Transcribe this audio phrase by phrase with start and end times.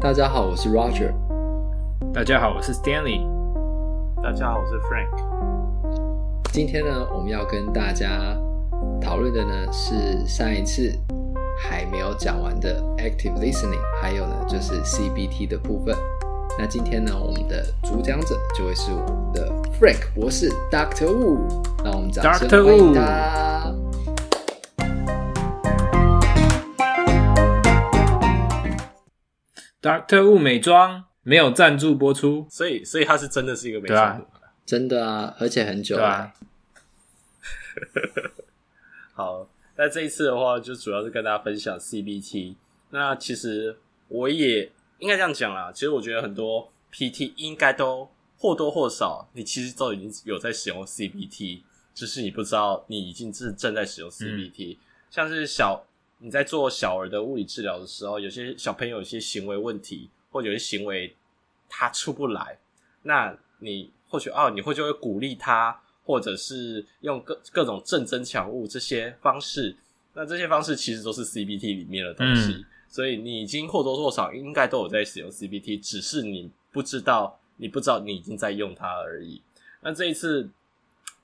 [0.00, 1.12] 大家好，我是 Roger。
[2.10, 3.20] 大家好，我是 Stanley。
[4.22, 5.10] 大家好，我是 Frank。
[6.54, 8.34] 今天呢，我们要跟大家
[8.98, 10.90] 讨论的呢是上一次
[11.62, 15.94] 还没有讲完的 Active Listening，还有呢就是 CBT 的部分。
[16.58, 21.38] 那今天呢，我们的主讲者就会是我们的 Frank 博士 Doctor Wu。
[21.84, 23.49] 那我们掌声欢迎他。
[29.82, 30.20] Dr.
[30.20, 34.22] Wu 美妆没有赞助播出，所以所以它是真的是一个美妆、啊，
[34.66, 36.04] 真的啊，而且很久了。
[36.06, 36.32] 啊、
[39.14, 42.56] 好，那这一次的话，就主要是跟大家分享 CBT。
[42.90, 51.62] 那其实我也应该这样讲啦，其实我觉得很多 PT 应该都或多或少，你其实都已经有在使用 CBT，
[51.94, 54.76] 只是你不知道你已经是正在使用 CBT，、嗯、
[55.10, 55.86] 像是小。
[56.22, 61.16] 你在做小儿的物理治疗的时候，有些小朋友有些行为问题，或者有些行为
[61.66, 62.58] 他出不来，
[63.02, 69.74] 那你或许哦，你会就会鼓励他，或者是用各各种正增强物这些方式，
[70.12, 79.40] 那这些方式其实都是 CBT 里面的东西，嗯、所以你已经或多或少应该都有在使用 CBT，只是你不知道，你不知道你已经在用它而已。
[79.80, 80.50] 那这一次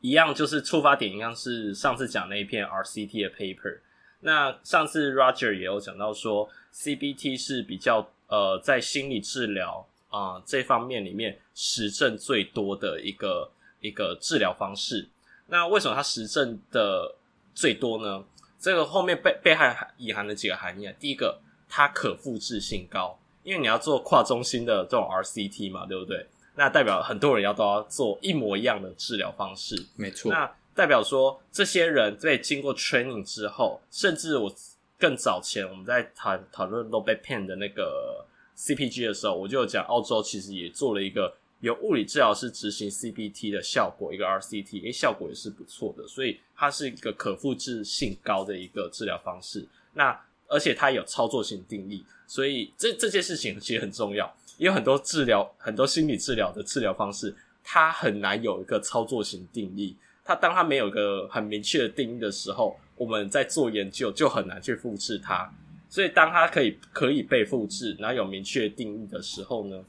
[0.00, 3.80] 一样，就是出发点一样是上次讲那一篇 RCT 的 paper。
[4.20, 13.50] 那上次 Roger 也有讲到说，CBT 是比较呃在心理治疗啊、呃、这方面里面实证最多的一个
[13.80, 15.08] 一个治疗方式。
[15.46, 17.14] 那为什么它实证的
[17.54, 18.24] 最多呢？
[18.58, 19.64] 这个后面背背后
[19.98, 26.26] 隐含的几个含义啊，第一个，它可复制性高，因为你要做跨中心的这种 RCT 嘛，对不对？
[26.56, 30.32] 那代表很多人要都要做一模一样的治疗方式，没错。
[30.32, 34.54] 那代表说，这些人在经过 training 之后，甚至我
[34.98, 38.22] 更早前我们在谈讨论 low back pain 的那个
[38.58, 49.66] CPG 的时候，我就有讲澳洲其实也做了一个由物理治疗师执行 CBT 的效果，一个 RCT，诶，效果也是不错的，所以它是一个可复制性高的一个治疗方式。
[49.94, 50.14] 那
[50.46, 57.34] 而且它有操作性定义，所以这这件事情其实很重要，因为很多治疗、很多心理治疗的治疗方式，
[57.64, 59.96] 它很难有一个操作性定义。
[60.26, 65.48] 它当它没有个很明确的定义的时候，我们在做研究就很难去复制它。
[65.88, 69.84] 所以当它可以可以被复制，然后有明确定义的时候呢，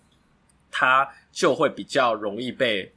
[0.69, 2.93] 它就会比较容易被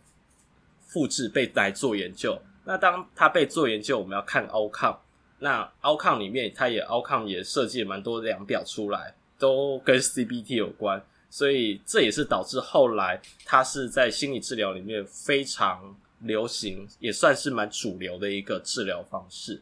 [0.87, 2.39] 复制，被来做研究。
[2.65, 4.99] 那当它被做研究，我们要看 outcome。
[5.39, 11.03] 那 outcome 里面，它也 outcome 也设计了蛮多量表出来，都跟 CBT 有关。
[11.31, 15.97] 所以这也是导致后来它是在心理治疗里面非常。
[16.21, 19.61] 流行也算是蛮主流的一个治疗方式。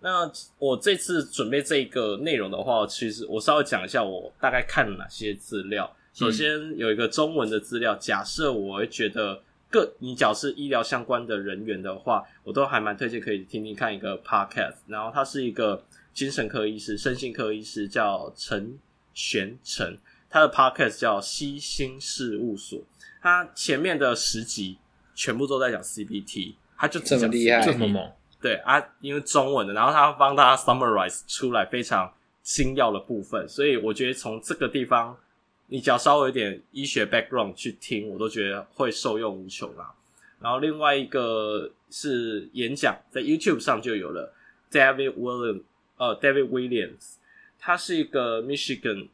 [0.00, 5.92] 那我这次准备这个内容的话，其实我稍微讲一下我大概看了哪些资料。
[6.14, 14.76] 首先有一个中文的资料，假设我会觉得各你假设是医疗相关的人员的话，我都还蛮推荐可以听听看一个 podcast。
[14.86, 15.82] 然后他是一个
[16.14, 18.78] 精神科医师、身心科医师，叫陈
[19.14, 19.96] 玄成，
[20.30, 22.80] 他的 podcast 叫西心事务所。
[23.20, 24.78] 他前面的十集。
[25.18, 28.08] 全部都在讲 CBT，他就这么厉害，这么猛，
[28.40, 32.08] 对啊，因为中文的，然后他帮大家 summarize 出来非常
[32.40, 35.18] 精要的部分，所以我觉得从这个地方，
[35.66, 39.92] 你只要稍微有点医学 background 去听，我都觉得会受用无穷啦。
[40.40, 44.32] 然后另外一个是演讲，在 YouTube 上就有了
[44.70, 45.62] ，David Williams，
[45.96, 47.16] 呃，David Williams，
[47.58, 49.08] 他是一个 Michigan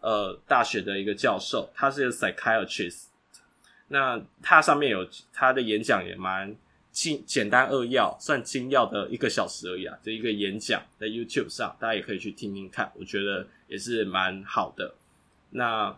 [0.00, 3.09] 呃大学的一个教授，他是一个 psychiatrist。
[3.92, 6.54] 那它上面有他的演讲也蛮
[6.92, 14.94] 精简单扼要，算精要的一个小时而已啊，就一个演讲在 YouTube 上，大家也可以去听听看，我觉得也是蛮好的。
[15.50, 15.96] 那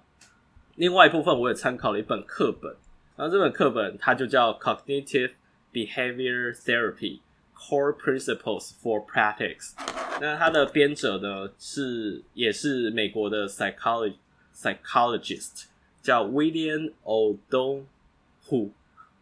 [0.76, 2.75] 另外一部分我也参考了一本课本，
[3.14, 5.32] 然后这本课本它就叫 Cognitive
[5.70, 7.20] Behavior Therapy
[7.54, 9.72] Core Principles for Practice。
[10.19, 14.15] 那它的编者呢是也是美国的 psychology
[14.54, 15.66] psychologist。
[16.03, 18.71] 叫 William O'Donohue，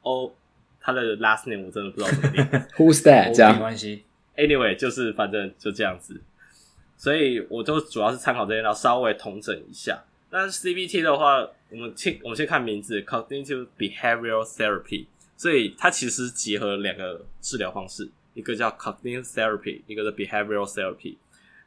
[0.02, 0.32] 哦，
[0.80, 2.46] 他的 last name 我真的不知道怎么念。
[2.76, 3.34] Who's that？
[3.34, 4.04] 这样没关系。
[4.34, 6.18] Anyway，就是反正就这样子，
[6.96, 10.02] 所以我就主要是参考这些，然后稍微统整一下。
[10.30, 15.04] 那 CBT 的话，我们先我们先看名字，Cognitive Behavioral Therapy，
[15.36, 21.16] 所以它其实结合两个治疗方式，一个叫 Cognitive Therapy，一个是 Behavioral Therapy。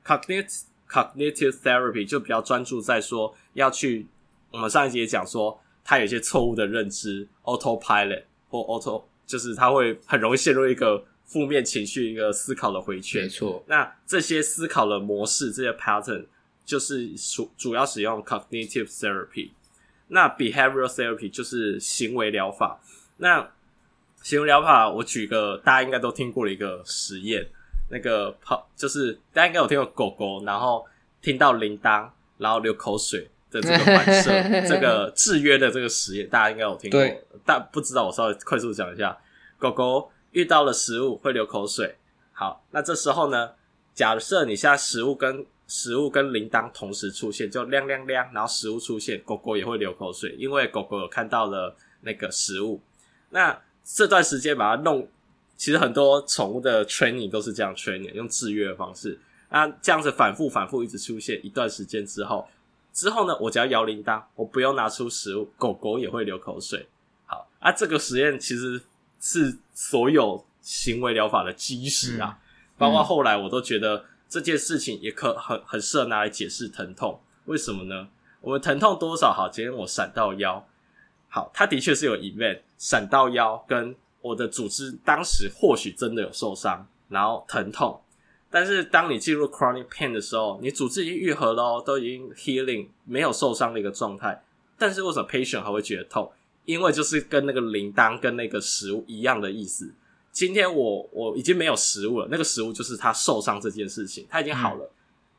[0.04, 4.08] Cognitive Cognitive Therapy 就比较专注在说要去。
[4.54, 13.24] 我们上一集也讲说，他有一些错误的认知，autopilot 或 auto，就是他会很容易陷入一个负面情绪、一个思考的回圈。
[13.24, 13.64] 没错。
[13.66, 16.28] 那这些思考的模式，这些 pattern
[16.64, 19.50] 就是主主要使用 cognitive therapy，
[20.10, 22.80] 那 behavioral therapy 就是行为疗法。
[23.18, 23.52] 那
[24.22, 27.44] 行为疗法，我举个大家应该都听过的一个实验，
[27.90, 30.86] 那个跑就是大家应该有听过狗狗，然后
[31.24, 32.08] 听到铃铛，
[32.38, 34.32] 然后流口水的这个反射，
[34.68, 37.02] 这个制约的这个实验，大家应该有听过。
[37.46, 39.18] 但不知道，我稍微快速讲一下，
[39.60, 41.96] 狗狗遇到了食物会流口水。
[42.32, 43.52] 好，那这时候呢，
[43.94, 52.82] 假设你现在食物跟食物跟铃铛同时出现，就亮亮亮，然后食物出现，狗狗也会流口水，因为狗狗有看到了那个食物。
[53.30, 55.08] 那这段时间把它弄，
[55.56, 59.20] 其实很多宠物的 training 都是这样 training，用制约的方式。
[59.50, 62.48] 那这样子反复反复一直出现一段时间之后，
[62.94, 66.88] 之后呢，我只要摇铃铛，我不用拿出食物，狗狗也会流口水。
[67.26, 68.80] 好，啊，这个实验其实
[69.20, 72.40] 是所有行为疗法的基石啊，嗯、
[72.78, 77.20] 包括后来我都觉得这件事情也可很很适合拿来解释疼痛。
[77.46, 78.08] 为什么呢？
[78.42, 79.34] 我们疼痛多少？
[79.34, 80.64] 好，今天我闪到腰。
[81.30, 88.00] 好，它的确是有 event 闪到腰，跟我的组织当时或许真的有受伤，然后疼痛。
[88.54, 94.44] 但是当你进入 chronic pain 的时候，你组织已经愈合了，都已经 healing，没有受伤的一个状态。
[94.78, 96.32] 但是为什么 patient 还会觉得痛？
[96.66, 99.92] 因为就是跟那个铃铛跟那个食物一样的意思。
[100.32, 104.94] 今天我我已经没有食物了，那个食物就是他受伤这件事情，他已经好了，嗯、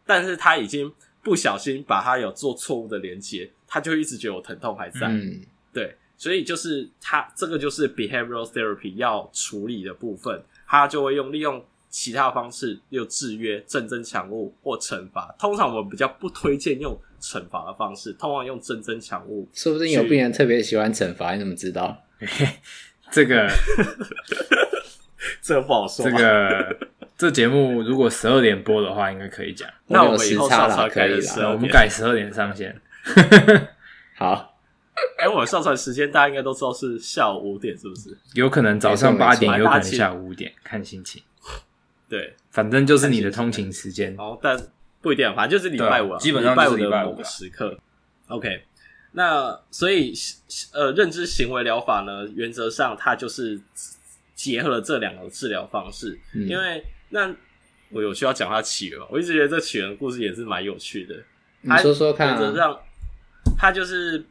[0.04, 5.06] 但是他已经不小心把他有做错误的连接，他就一直觉得我疼痛还在。
[5.06, 5.40] 嗯
[5.72, 11.64] 对，所以就是他这个就是 behavioral therapy 要处理的部分，他就会用利用
[11.96, 15.32] 其他方式，又制约、正增强物或惩罚。
[15.38, 19.48] 通常我们比较不推荐用惩罚的方式，通常用正增强物。
[19.54, 21.96] 说不定有病人特别喜欢惩罚，你怎么知道？
[23.12, 23.48] 这个
[25.40, 26.04] 这个不好说。
[26.04, 26.76] 这个
[27.16, 29.70] 这节目如果十二点播的话，应该可以讲。
[29.86, 32.76] 那我们以后上传可以了，我们改十二点上线。
[34.16, 34.50] 好。
[35.18, 38.18] 哎、欸，我上传时间大家应该都知道是下午五点，是不是？
[38.34, 41.22] 有可能早上八点，有可能下午五点，看心情。
[42.08, 44.14] 对，反正就是你的通勤时间。
[44.18, 44.58] 哦，但
[45.00, 47.78] 不一定，反正就是礼拜五啊，基本上是礼拜五的某个时刻。
[48.28, 48.64] OK，
[49.12, 50.12] 那所以
[50.72, 53.60] 呃，认知行为疗法呢，原则上它就是
[54.34, 56.18] 结合了这两个治疗方式。
[56.34, 57.34] 嗯、因为那
[57.90, 61.14] 我有需要讲它起源，我一直觉得这起源的故事也是蛮有趣的。
[61.62, 62.78] 你说说看、啊，原则上
[63.56, 64.24] 它就是。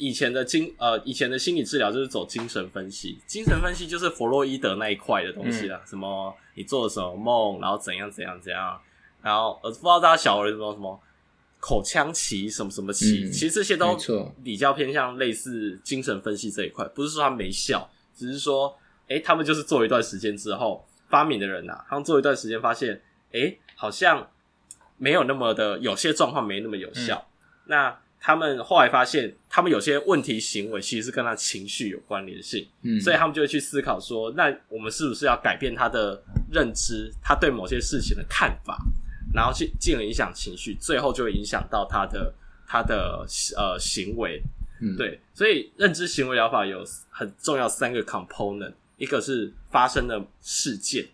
[0.00, 5.78] 以前的精呃，以前的心理治疗就是走精神分析，精神分析就是弗洛伊德那一块的东西啦。
[5.84, 8.80] 嗯、什么你做了什么梦，然后怎样怎样怎样，
[9.20, 10.98] 然后呃，不知道大家晓得什么什么
[11.60, 13.94] 口腔期什么什么期，嗯、其实这些都
[14.42, 16.82] 比较偏向类似精神分析这一块。
[16.94, 18.74] 不是说他没效，只是说，
[19.08, 22.98] 诶、欸，他们就是做一段时间之后，发明的人呐、啊，他们做一段时间发现，
[23.32, 24.26] 诶、欸，好像
[24.96, 27.26] 没有那么的，有些状况没那么有效。
[27.28, 36.22] 嗯、那他们后来发现，他们有些问题行为其实是跟他情绪有关联性，嗯，所以他们就会去思考说，那我们是不是要改变他的
[36.52, 38.78] 认知，他对某些事情的看法，
[39.32, 42.34] 然后去进而影响情绪，最后就会影响到他的
[42.66, 43.26] 他的
[43.56, 44.42] 呃行为，
[44.82, 51.06] 嗯，对，所以认知行为疗法有很重要三个 component，一个是发生的事件，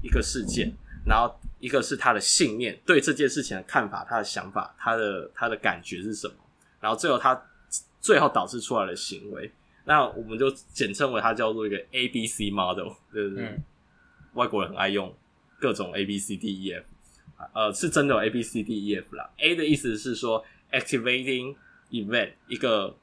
[0.00, 0.72] 一个事件，
[1.06, 1.34] 然后。
[1.58, 6.34] 一个是他的信念，对这件事情的看法，他的想法，他的他的感觉是什么？
[6.80, 7.42] 然后最后他
[7.98, 9.50] 最后导致出来的行为，
[9.84, 13.44] 那我们就简称为它叫做一个 A B C model，对不对？
[13.46, 13.62] 嗯、
[14.34, 15.12] 外国人很爱用
[15.58, 16.84] 各种 A B C D E F，
[17.54, 19.28] 呃，是真的有 A B C D E F 啦。
[19.38, 21.56] A 的意思是说 activating
[21.90, 22.94] event，一个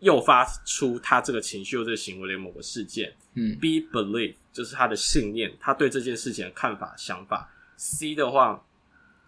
[0.00, 3.14] 诱发出他这个情绪或这个行为的某个事件。
[3.34, 7.50] 嗯，B belief 就是他的信念，他对这件事情的看法、想法。
[7.76, 8.64] C 的话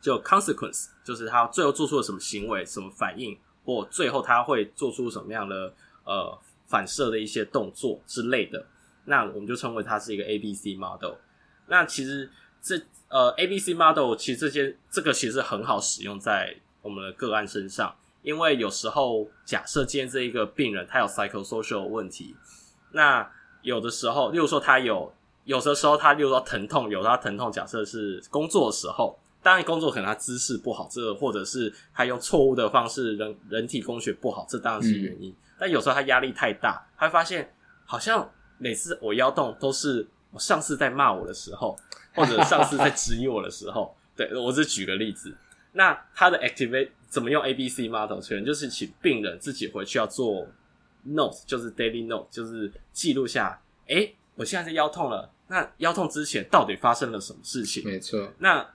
[0.00, 8.66] 就 consequence，就是他最后做出了什么行为、什么反应，或最后他会做出什么样的呃反射的一些动作之类的。
[9.04, 11.14] 那我们就称为它是一个 ABC model。
[11.66, 12.30] 那其实
[12.62, 22.36] 这呃 ABC model 其实这些这个其实很好使用在我们的个案身上，因为有时候假设今天这一个病人他有 psychosocial 的问题，
[22.92, 23.28] 那
[23.62, 25.12] 有的时候，例如说他有，
[25.44, 35.30] 有的时候他例如说疼痛，有他疼痛，假设是工作的时候，当然工作可能他姿势不好，这个或者是他用错误的方式，人人体工学不好，这当然是原因。
[35.30, 41.76] 嗯、但有时候他压力太大，他会发现好像每次我腰痛都是我上司在骂我的时候，
[42.14, 43.94] 或者上司在质疑我的时候。
[44.18, 45.32] 对，我只举个例子。
[45.70, 48.20] 那他的 activate 怎么用 ABC model？
[48.20, 50.46] 全就是请病人自己回去要做。
[51.04, 55.32] Note 就是 daily note，就是记录下，哎、欸，我现在是腰痛了。
[55.46, 57.82] 那腰痛之前到底发生了什么事情？
[57.84, 58.30] 没错。
[58.38, 58.68] 那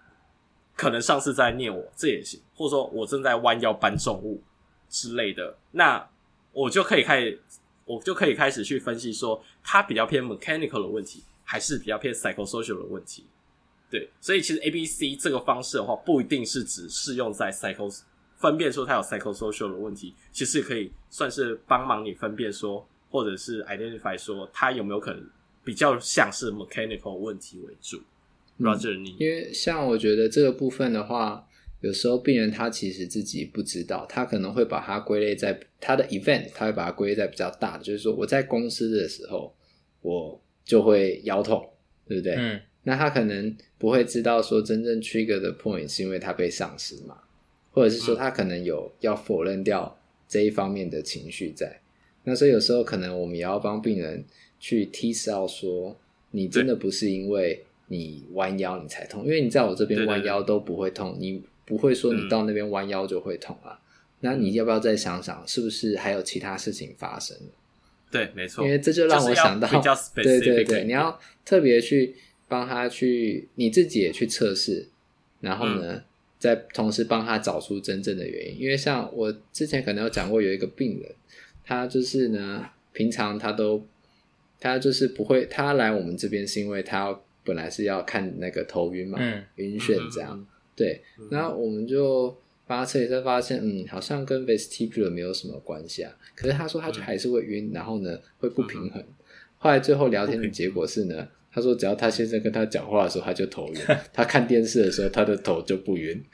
[0.75, 4.41] 可能上次在念我，这也行，或者说我正在弯腰搬重物
[4.89, 6.09] 之类的，那
[6.53, 7.39] 我就可以开始，
[7.85, 13.27] 我就可以开始去分析说，它比较偏 mechanical 的问题，还是比较偏 psychosocial 的问题。
[13.91, 18.01] 对，所以其实 A B C 这个方式的话，不一定是只适用在 psycho
[18.43, 25.25] 分辨说他有 psychosocial 的问题，其实可以算是帮忙你分辨说，或者是 identify 说他有没有可能
[25.63, 28.01] 比较像是 mechanical 问题为主。
[28.59, 31.47] Roger，你因为像我觉得这个部分的话，
[31.79, 39.55] 有时候病人他其实自己不知道，他可能会把它归类在他的 event，他会把它归类在比较大的，就是说我在公司的时候，
[40.01, 41.65] 我就会腰痛，
[42.05, 42.35] 对不对？
[42.35, 42.59] 嗯。
[42.83, 47.17] 那他可能不会知道说真正 trigger 的 point 是因为他被丧失嘛，
[47.73, 49.99] 或者是说他可能有要否认掉
[50.29, 51.81] 这一方面的情绪在。
[52.23, 54.23] 那所以有时候可能我们也要帮病人
[54.59, 55.97] 去 tease out 说，
[56.31, 63.77] 你真的不是因为你弯腰你才痛，因为你在我这边弯腰都不会痛，你不会说你到那边弯腰就会痛啊。
[64.21, 67.35] 那你要不要再想想，是不是还有其他事情发生？
[68.09, 69.67] 对，没错，因为这就让我想到，
[70.15, 72.15] 对对对，你要特别去。
[72.45, 74.87] 帮他去，你自己也去测试，
[75.39, 76.03] 然后呢，嗯、
[76.43, 78.59] 再同时帮他找出真正的原因。
[78.59, 81.09] 因为像我之前可能有讲过，有一个病人，
[81.63, 83.87] 他就是呢，平常他都，
[84.59, 90.45] 他就是不会，他来我们这边是因为他本来是要看那个头晕嘛，嗯、晕眩这样，嗯、
[90.75, 91.01] 对。
[91.31, 92.35] 然后我们就
[92.67, 96.13] 帮他测一测，发现嗯，好像跟 vestibular 没有什么关系啊。
[96.35, 99.01] 可是他说他就还是会晕，嗯、然后呢会不平衡。
[99.01, 99.13] 嗯、
[99.59, 101.25] 后来最后聊天的结果是呢。
[101.53, 103.75] 他说：“只要他先生跟他讲话的时候，他就头晕；
[104.11, 106.19] 他看电视的时候，他的头就不晕。”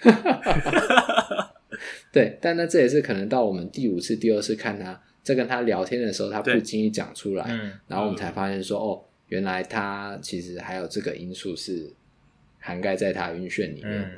[2.11, 11.91] 对，但那这也是可能到我们第五次、第二次看他在跟他聊天的时候，他不经意讲出来，嗯、然后我们才发现说：“哦，原来他其实还有这个因素是
[12.57, 14.01] 涵盖在他晕眩里面。
[14.01, 14.11] 嗯”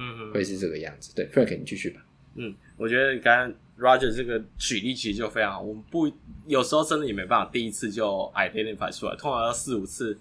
[0.00, 1.12] 嗯嗯，会是这个样子。
[1.14, 2.00] 对，Frank，你继续吧。
[2.36, 5.60] 嗯，我觉得你刚刚 Roger 这个举例其实就非常好。
[5.60, 6.08] 我们不
[6.46, 10.16] 有时候真的也没办法第一次就 identify 出来，通常要四五次。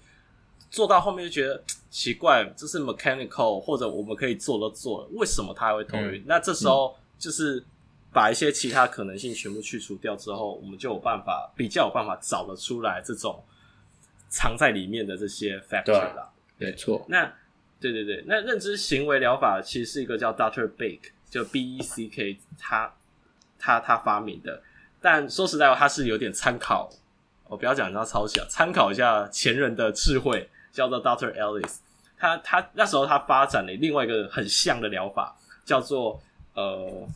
[0.69, 6.21] 做到后面就觉得 奇怪，这是 mechanical 或者我们可以做都做了，为什么他还会头晕？
[6.21, 7.63] 嗯、那这时候就是
[8.11, 13.41] 把一些其他可能性全部去除掉之后，我们就有办法比较有办法找得出来这种
[14.29, 16.29] 藏在里面的这些 factor 啦。
[16.57, 17.03] 没错。
[17.07, 17.33] 那
[17.79, 22.93] 对对对，那认知行为疗法其实是一个叫 Doctor Beck，就 B E C K，他
[23.57, 24.61] 他他发明的。
[25.01, 26.89] 但说实在话，他是有点参考，
[27.45, 30.49] 我不要讲他抄袭啊，参考一下前人的智慧。
[30.77, 31.77] 叫做 Doctor Ellis，
[32.19, 36.21] 他他那时候他发展了另外一个很像的疗法，叫做
[36.53, 37.07] 呃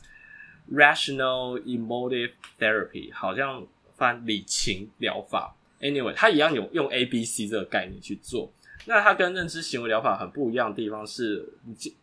[0.71, 3.63] Rational Emotive Therapy，好像
[3.95, 5.55] 翻理情疗法。
[5.79, 8.51] Anyway，他一样有用 A B C 这个概念去做。
[8.85, 11.47] 那他跟认知行为疗法很不一样的地方是，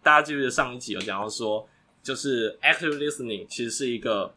[0.01, 1.69] 大家记不记得上一集有讲到说，
[2.05, 4.33] 就是 Active Listening 其实是一个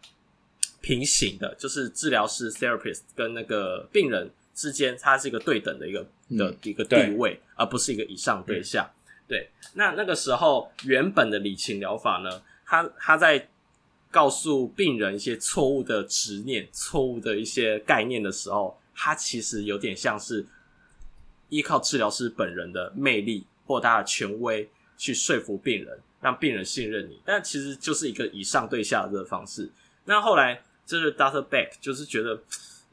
[0.82, 4.32] 平行的，就是治疗师 Therapist 跟那个病人。
[4.62, 6.06] 之间，它是一个对等的一个
[6.38, 8.84] 的一个地位，嗯、而不是一个以上对下。
[8.84, 13.50] 嗯、对，那那个时候原本的理情疗法呢，他他在
[14.12, 20.46] 告诉病人一些错误的执念、错误的一些概念的时候，他其实有点像是
[21.50, 27.20] 依靠治疗师本人的魅力或他的权威去说服病人，让病人信任你。
[27.26, 29.68] 但其实就是一个以上对下的方式。
[30.06, 32.40] 那后来就是 Doctor Beck 就是觉得。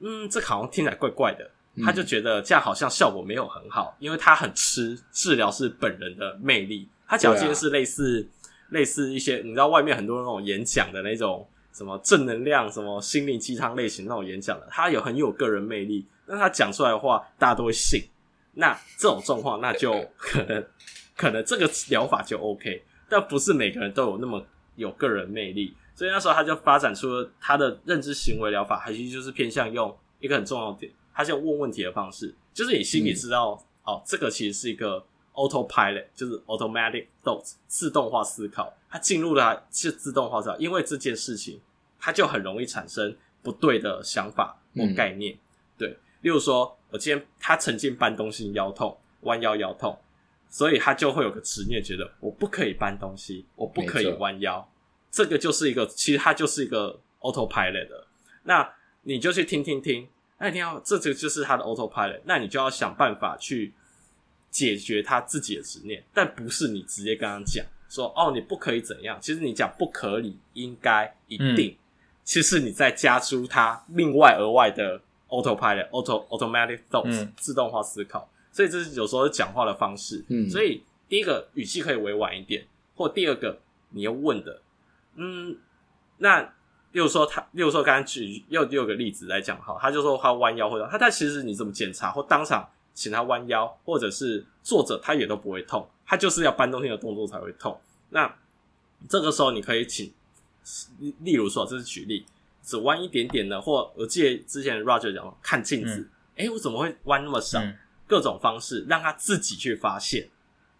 [0.00, 1.50] 嗯，这好像听起来怪怪的。
[1.84, 6.88] 他就觉得这样好像效果没有很好，因为他很吃治疗师本人的魅力。
[7.06, 16.06] 他讲的是类似、啊、类似一些，你知道外面很多那种演讲的那种什么正能量、什么心灵鸡汤类型那种演讲的，他有很有个人魅力。
[16.26, 18.02] 那他讲出来的话，大家都会信。
[18.52, 20.64] 那这种状况，那就可能
[21.16, 24.44] 可能这个疗法就 OK，但不是每个人都有那么
[24.76, 25.74] 有个人魅力。
[25.94, 41.60] 所以那时候他就发展出了他的认知行为疗法，还是就是偏向用一个很重要的点，他是用问问题的方式，就是你心里知道、嗯、哦，这个其实是一个 autopilot，就是 automatic thoughts 自动化思考，他进入了是自动化思考，因为这件事情，
[41.98, 45.38] 他就很容易产生不对的想法或概念，嗯、
[45.76, 45.88] 对，
[46.20, 49.98] 例如说我今天他曾经搬东西腰痛，弯腰腰痛，
[50.48, 54.70] 所以他就会有个执念，觉得我不可以搬东西，我不可以弯腰。
[55.10, 58.06] 这个就是一个，其实它就是一个 autopilot 的。
[58.44, 58.72] 那
[59.02, 60.06] 你就去听听听，
[60.38, 63.72] 那你听到这个就是他的 autopilot，那你就要想办法去
[64.50, 69.18] 解决他自己的执念，但不是你直接跟他讲说哦，你不可以怎样。
[69.20, 71.78] 其实你讲不可以、应该、一定，嗯、
[72.24, 78.30] 其实你在加出他另外额外的 autopilot、auto automatic thoughts、嗯、自动化思考。
[78.52, 80.24] 所以这是有时候是讲话的方式。
[80.28, 82.66] 嗯，所以第一个语气可以委婉一点。
[82.94, 84.60] 或第二个你要问的，
[85.14, 85.56] 嗯，
[86.16, 86.52] 那
[86.92, 97.78] 例如说他，例如说刚刚举又又有个例子来讲哈，他就说他弯腰或者他，但其实你怎么检查或当场请他弯腰，或者是坐着他也都不会痛，他就是要搬东西的动作才会痛。
[98.10, 98.34] 那
[99.08, 100.12] 这个时候你可以请，
[101.20, 102.24] 例如说这是举例，
[102.62, 107.60] 只弯一点点的，或我记得之前 Roger 讲看镜子，哎、嗯，我怎么会弯那么少？
[107.60, 107.76] 嗯、
[108.06, 110.28] 各种方式让他自己去发现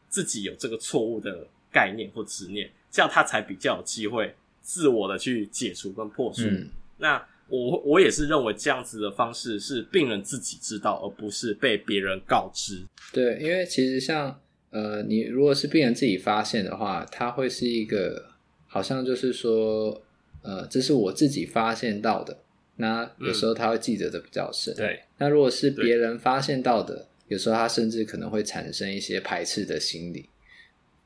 [0.09, 4.35] 自己有这个错误的概念或执念，这样他才比较有机会
[4.69, 6.43] 自我的去解除跟破除。
[6.43, 12.85] 嗯、那我我也是认为这样子的方式是病人自己知道，而不是被别人告知。
[13.11, 18.27] 对，因为其实像呃，你如果是病人自己发现的话，他会是一个
[18.67, 20.03] 好像就是说，
[20.43, 22.37] 呃，这是我自己发现到的。
[22.77, 24.75] 那有时候他会记得的比较深。
[24.77, 25.01] 对、嗯。
[25.17, 30.29] 那如果是别人发现到的，有时候他甚至可能会产生一些排斥的心理。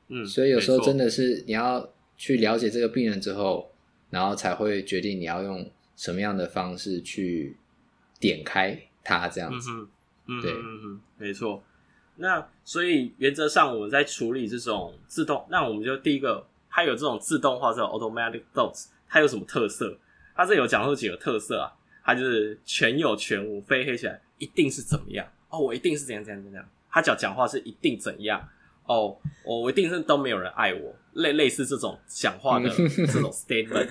[0.09, 3.71] 嗯，所以有时候真的是你要去了解这个病人之后，
[4.09, 7.57] 然后才会决定你要用什么样的方式去
[8.19, 9.69] 点开它，这样子。
[9.71, 9.87] 嗯
[10.27, 11.63] 嗯，对，嗯嗯，没错。
[12.15, 19.97] 那所以原则上我们在处理这种自动，那我们就第一个，它有这种自动化这种 automatic thoughts，它有什么特色？
[20.35, 21.73] 它这有讲出几个特色啊？
[22.03, 25.27] 它就是全有全无，非黑起来一定是怎么样？
[25.49, 26.65] 哦，我一定是怎样怎样怎样。
[26.89, 28.47] 他讲讲话是一定怎样？
[28.85, 33.89] 哦，我一定是都没有人爱我，类类似这种讲话的这种 statement，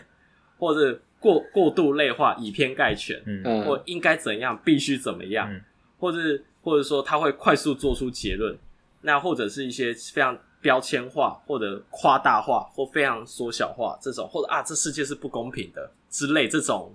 [0.59, 5.61] 或者过过度类化，以偏概全，嗯，或应该怎样，必须怎么样，嗯、
[5.99, 6.19] 或者
[6.63, 8.57] 或者说他会快速做出结论，
[9.01, 16.95] 那或者是一些非常标签化或者夸大化或非常缩小化这种，或者啊，这世界是不公平的之类这种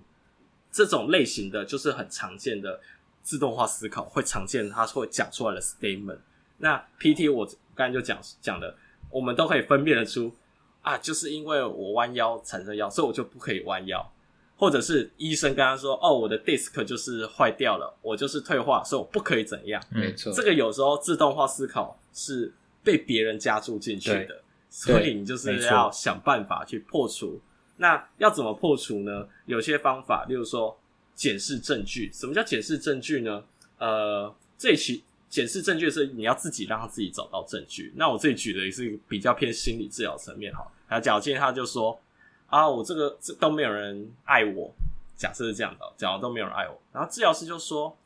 [0.72, 2.80] 这种类型的，就是很常见的
[3.24, 6.20] 自动化思考会常见他会讲出来的 statement。
[6.60, 7.48] 那 PT 我
[7.78, 8.76] 刚才就讲讲的，
[9.12, 10.34] 我们都可以分辨得出
[10.82, 14.12] 啊，就是因为我弯腰产生腰，所以我就不可以弯腰，
[14.58, 19.82] 或者是医生跟他说，哦，我的 disc 就是坏掉了，我就是退化，所以我不可以怎样。
[19.90, 22.52] 没错，这个有时候自动化思考是
[22.84, 27.40] 被别人加注进去的，所以你就是要想办法去破除。
[27.78, 29.28] 那要怎么破除呢？
[29.46, 30.76] 有些方法，例如说
[31.14, 32.10] 检视证据。
[32.12, 33.44] 什么叫检视证据呢？
[33.78, 35.04] 呃，这期。
[35.30, 37.92] 检视证据是你要自己让他自己找到证据。
[37.96, 40.66] 那我自己举的也是比较偏心理治疗层面哈。
[40.88, 42.00] 还有假如今天他就说
[42.48, 44.72] 啊，我这个这都没有人爱我，
[45.18, 47.98] 假设是这样的，假如都没有人爱我，然后治疗师就说，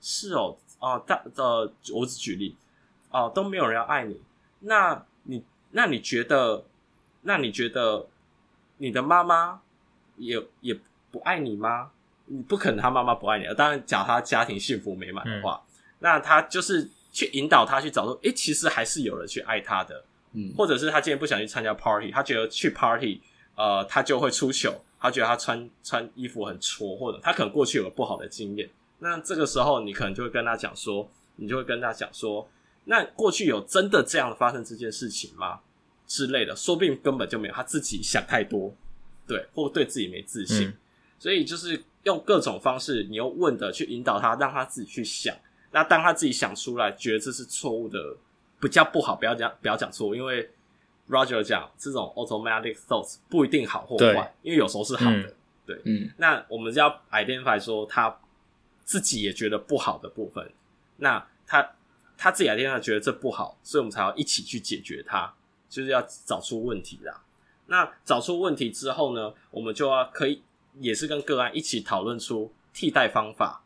[0.00, 2.54] 是哦，啊，大呃，我只举例，
[3.10, 4.20] 哦、都没有人要爱你，
[4.60, 6.64] 那你那你觉得，
[7.22, 8.06] 那你觉得
[8.76, 9.60] 你的妈妈
[10.16, 10.78] 也也
[11.10, 11.90] 不爱你吗？
[12.26, 15.60] 你不可能他妈妈不爱你，当然，假如他家庭幸福美满的话。
[16.02, 23.20] 那他就是去引导他去找说，诶、欸，其实还是有人去爱他的，嗯，或者是他今天不想去参加 party，他觉得去 party，
[23.54, 32.48] 呃，他就会出糗，他觉得他穿穿衣服很挫，或者他可能过去有个不好的经验，那这个时候你可能就会跟他讲说，你就会跟他讲说，
[32.84, 35.60] 那过去有真的这样发生这件事情吗？
[36.08, 38.74] 之类的，说不定根本就没有，他自己想太多，
[39.26, 40.74] 对，或对自己没自信，嗯、
[41.18, 45.32] 所以就是用各种方式，你用问的去引导他，让他自己去想。
[45.72, 47.98] 那当他自己想出来，觉得这是错误的，
[48.60, 50.48] 比较不好，不要讲，不要讲错误，因为
[51.08, 55.34] Roger 讲这种 automatic thoughts 不一定好或坏，因为有时候是好的，嗯、
[55.66, 56.10] 对，嗯。
[56.18, 58.20] 那我们就要 identify 说他
[58.84, 60.52] 自己也觉得不好的部分，
[60.98, 61.74] 那他
[62.16, 65.32] 他自己 identify 觉得这不好，所以我们才要一起去解决它，
[65.68, 67.22] 就是要找出问题啦。
[67.66, 70.42] 那找出问题之后呢，我们就要可以
[70.78, 73.64] 也是跟个案一起讨论出替代方法，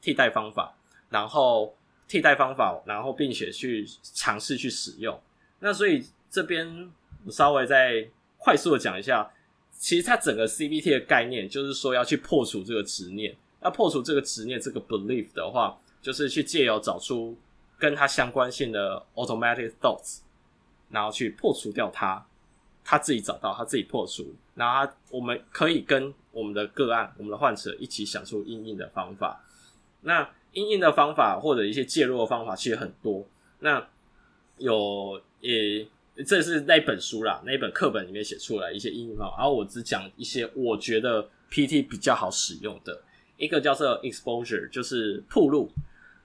[0.00, 0.74] 替代方法。
[1.10, 1.74] 然后
[2.06, 5.18] 替代方法，然后并且去尝试去使用。
[5.60, 6.90] 那所以这边
[7.24, 9.30] 我稍微再快速的讲一下，
[9.72, 13.36] 其实它整个 CBT 的概念就是说要去破除这个执念。
[13.60, 17.36] 要破除这个执念，这个 belief 的话，就是去借由找出
[17.78, 20.20] 跟它相关性的 automatic thoughts，
[20.90, 22.24] 然后去破除掉它。
[22.84, 29.44] 他自己找到，他自己破除，然后他我们可以跟我们的个案、我们的患者一起想出应应的方法。
[30.00, 33.26] 那因应的方法或者一些介入的方法其实很多，
[33.60, 33.86] 那
[34.56, 35.86] 有也
[36.26, 43.00] 这是那本书啦，那本课本里面写出来一些应用方法，然后我只讲一些我觉得 PT 比较好使用的，
[43.36, 45.70] 一个叫做 exposure，就是铺路。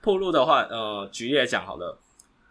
[0.01, 1.97] 铺路的话，呃，举例来讲好了，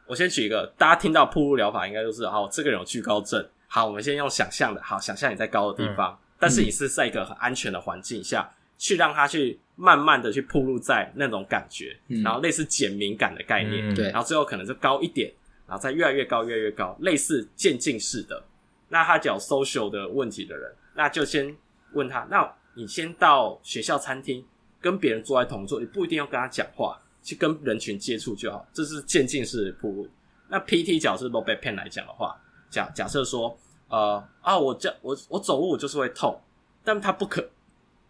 [0.07, 8.53] 我先举一个，大家听到铺路疗法应该就是，哦，这个人有惧高症，好，我们先用想象的，好，想象你在高的地方，嗯、但是你是在一个很安全的环境下。
[8.79, 15.33] 去让他去慢慢的去铺露在那种感觉，嗯、然后类似减敏感的概念，对、嗯，然后最后可能就高一点，
[15.67, 18.43] 然后再越来越高，越来越高，类似渐进式的，
[18.89, 21.57] 那他讲 social 的问题的人，那就先
[21.93, 24.45] 问他，那你先到学校餐厅
[24.81, 30.09] 跟别人坐在同桌，你不一定要跟他讲话，去跟人群接触就好，这是渐进式的铺路。
[30.49, 33.59] 那 PT 角是 low back pain 来讲的话，假假设说，
[33.89, 36.39] 呃啊，我这我我走路我就是会痛，
[36.85, 37.49] 但他不可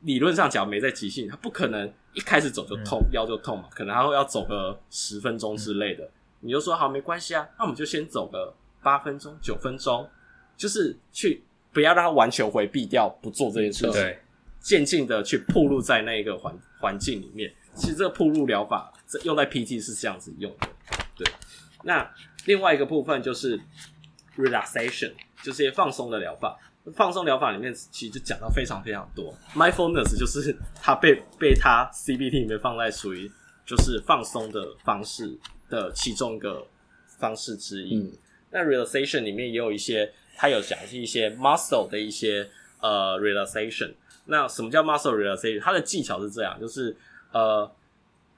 [0.03, 6.05] 理论上讲没在急性，他不可能一开始走就痛，嗯、腰就痛嘛，可能他会要走个十分钟之类的。
[6.05, 6.11] 嗯、
[6.41, 10.09] 你就说好没关系啊，那我们就先走个八分钟、九分钟，
[10.57, 14.19] 就是去不要让他完全回避掉不做这件事情，对，
[14.61, 17.53] 渐进的去暴露在那个环环境里面。
[17.75, 20.69] 其实这个暴露疗法这用在 PT 是这样子用的，
[21.17, 21.33] 对，
[21.83, 22.09] 那。
[22.47, 23.57] 另外一个部分就是
[24.37, 25.13] relaxation，
[25.45, 26.59] 就是一些放松的疗法。
[26.97, 29.33] 放松疗法里面其实就讲到非常非常多。
[29.55, 33.31] mindfulness 就是它被被它 CBT 里面放在属于
[33.65, 36.67] 就是放松的方式的其中一个
[37.19, 37.97] 方式之一。
[37.97, 38.13] 嗯、
[38.51, 43.95] 那 relaxation 里面也有一些，它有讲是一些 muscle 的一些呃 relaxation。
[44.25, 45.61] 那什么叫 muscle relaxation？
[45.61, 46.97] 它的技巧是这样，就是
[47.31, 47.71] 呃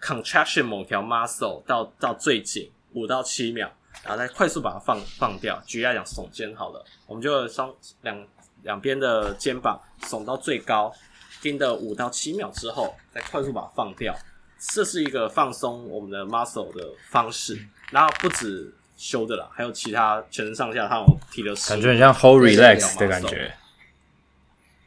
[0.01, 3.73] contraction 某条 muscle 到到最紧五到七秒。
[4.03, 5.63] 然后再快速把它放放掉。
[5.65, 8.27] 举例来讲，耸肩好了，我们就双两
[8.65, 10.93] 两边的肩膀耸到最高，
[11.41, 14.15] 盯的五到七秒之后，再快速把它放掉。
[14.59, 17.59] 这是一个放松我们的 muscle 的方式。
[17.93, 23.55] 然后不止修的啦，还有其他全身上下，它有提的感觉很像 whole relax 的感觉。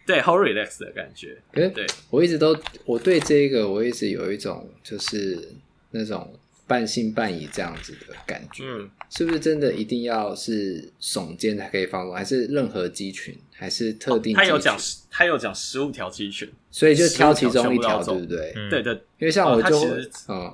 [0.06, 1.42] 对，whole relax 的感觉。
[1.54, 5.56] 对，对我一直都我对这个我一直有一种就是
[5.92, 6.38] 那种。
[6.67, 14.36] 半信半疑这样子的感觉，嗯，是不是真的一定要是耸肩才可以放松，还是任何肌群，还是特定？
[14.36, 14.77] 他有讲，
[15.10, 18.53] 他有讲十五条肌群，所以就挑其中一条，对不对？
[18.58, 19.80] 嗯、对对，因为像我就，
[20.27, 20.53] 嗯，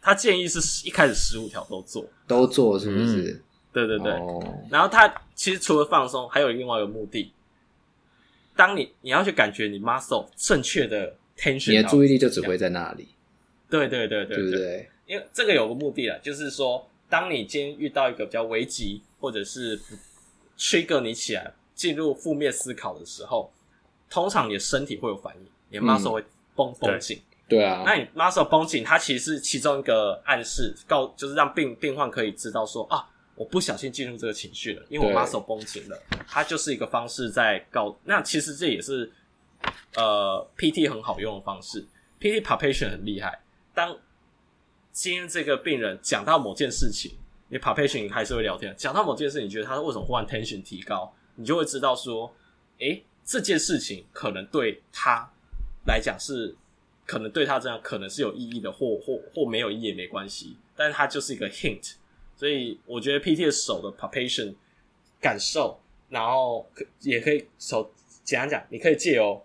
[0.00, 3.32] 他建议是一开始十五条都做，都做，是不是？
[3.32, 3.40] 嗯、
[3.72, 4.12] 对对对。
[4.12, 7.32] 哦、然后他其实除了放松，还有另外一个目的，
[8.54, 13.08] 当你你要去感觉你 muscle 正确的 tension，你的注意力就只会在那里。
[13.68, 14.88] 对对对对，对，对不对？
[15.12, 19.78] 因为这个有个目的啊，就是说，当你今天遇到一个比较危急，或者是
[20.56, 23.52] trigger 你起来进入负面思考的时候，
[24.08, 26.24] 通常你的身体会有反应，你的 muscle 会
[26.56, 27.20] 绷绷紧。
[27.46, 37.94] 对啊，那你 muscle 绷紧，它其实是其中一个暗示，告就是让病病患可以知道说啊，我不小心进入这个情绪了，因为我 muscle 绷紧了，它就是一个方式在告。
[38.04, 39.12] 那其实这也是
[39.96, 41.84] 呃 PT 很好用的方式
[42.18, 43.38] ，PT palpation 很厉害，
[43.74, 43.94] 当。
[44.92, 47.12] 今天这个病人讲到某件事情，
[47.48, 48.74] 你 palpation 还是会聊天。
[48.76, 52.30] 讲到某件事情，你觉得他为什么忽然 tension 提高，你就会知道说，
[52.78, 55.26] 诶，这件事情可能对他
[55.86, 56.54] 来讲是，
[57.06, 60.58] 可能对他这样可能是有意义的，或或或没有意义也没关系。
[60.76, 61.94] 但是它就是一个 hint，
[62.36, 64.54] 所以我觉得 PT 的手的 palpation
[65.18, 67.90] 感受，然后可也可以手
[68.22, 69.42] 简单讲，你可以借由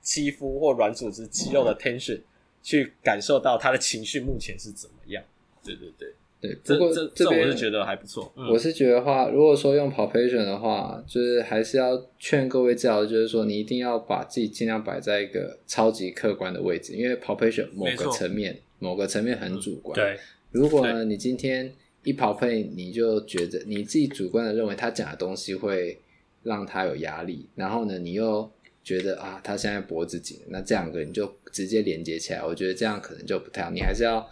[0.00, 2.22] 肌肤或软组织肌肉的 tension。
[2.66, 5.22] 去感受到他的情绪目前是怎么样？
[5.62, 8.32] 对对对对，不过这这我是觉得还不错。
[8.34, 19.96] 嗯、我是觉得话，如果说用 palpation 的话，就是还是要劝各位治疗，就是说你一定要把自己尽量摆在一个超级客观的位置，因为 palpation 某个层面，某个层面很主观。
[19.96, 20.18] 嗯、对，
[20.50, 26.00] 如果呢，你今天一 palpate，你就觉得你自己主观的认为他讲的东西会
[26.42, 28.50] 让他有压力，然后呢，你又。
[28.86, 31.26] 觉得啊，他现在脖子紧，那这两个你就
[31.56, 32.44] 直接连接起来。
[32.44, 34.28] 我觉得这样可能就不太好，你还是要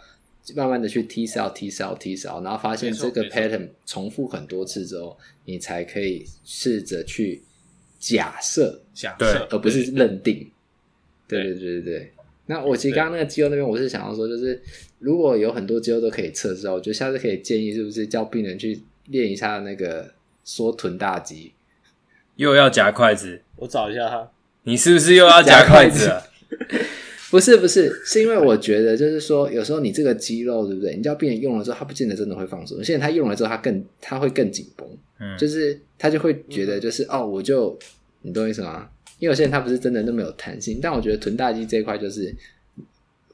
[0.55, 7.41] 慢慢的去 T cell T cell T cell，然后发现这个 pattern 重复很多次之后，你才可以试着去
[7.97, 10.51] 假设，假设，而不是认定。
[11.27, 12.11] 对对对对对。
[12.45, 14.61] 那我其实刚刚那个肌肉那边，我是想要说，就是
[14.99, 21.53] 如果有很多肌肉都可以测试，我觉得下次可以建议是不是叫病人去练一下那个缩臀大肌，
[22.35, 24.29] 又要夹筷子，我找一下他。
[24.67, 26.23] 你是不是又要夹筷子了？
[27.31, 30.95] 不是不是，是因为我觉得就是说，有时候你这个肌肉对不对？
[30.95, 32.83] 你叫病人用了之后，他不见得真的会放松。
[32.83, 34.87] 现在他用了之后，他更他会更紧绷，
[35.19, 37.77] 嗯，就是他就会觉得就是、嗯、哦，我就
[38.21, 38.87] 你懂我意思吗？
[39.19, 42.33] 因为我现在他不是真的那么有弹性，但我觉得臀大肌这一块就是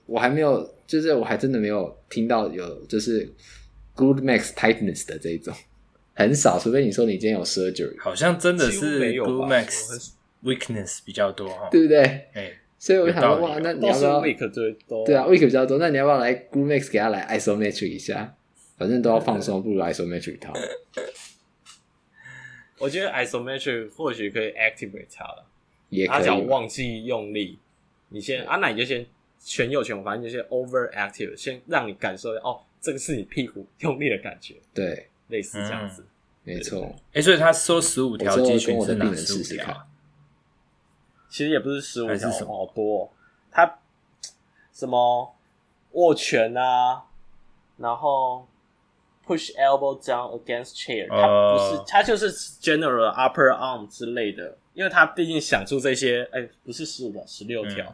[0.05, 3.27] 我还没有，就是我还真的没有听到有就是
[3.93, 5.53] good max tightness 的这一种
[6.13, 10.11] 很少，除非你说你今天有 surgery，好像真的是 glute max。
[10.43, 11.99] weakness 比较多哈，对不对？
[11.99, 15.05] 哎、欸，所以我想说，哇，那你要不要 week 最多？
[15.05, 18.35] 对啊，week 比较多，那你要不要来 glute max 给他来 isometric 一下？
[18.75, 20.51] 反正都要放松，不如 isometric 套。
[22.79, 25.45] 我觉得 isometric 或许可以 activate 他了，
[25.89, 26.17] 也可以。
[26.17, 27.59] 他讲忘记用力，
[28.09, 29.05] 你先啊，那你就先
[29.39, 36.03] 全右拳，反正就先 overactive，先让你感受哦，这个是你屁股用力的感觉，对，类似这样子。
[36.43, 36.81] 没错。
[37.09, 39.87] 哎、欸，所以他说十五条肌群是哪十五条？
[41.31, 43.09] 其实也不是十五条，是好多、哦。
[43.49, 43.79] 他
[44.71, 45.33] 什么
[45.93, 47.03] 握拳啊，
[47.77, 48.45] 然后
[49.25, 54.57] push elbow down against chair，他不是，他、uh, 就是 general upper arm 之类的。
[54.73, 57.93] 因为他毕竟想出这些，哎、欸，不是十五条，十六条，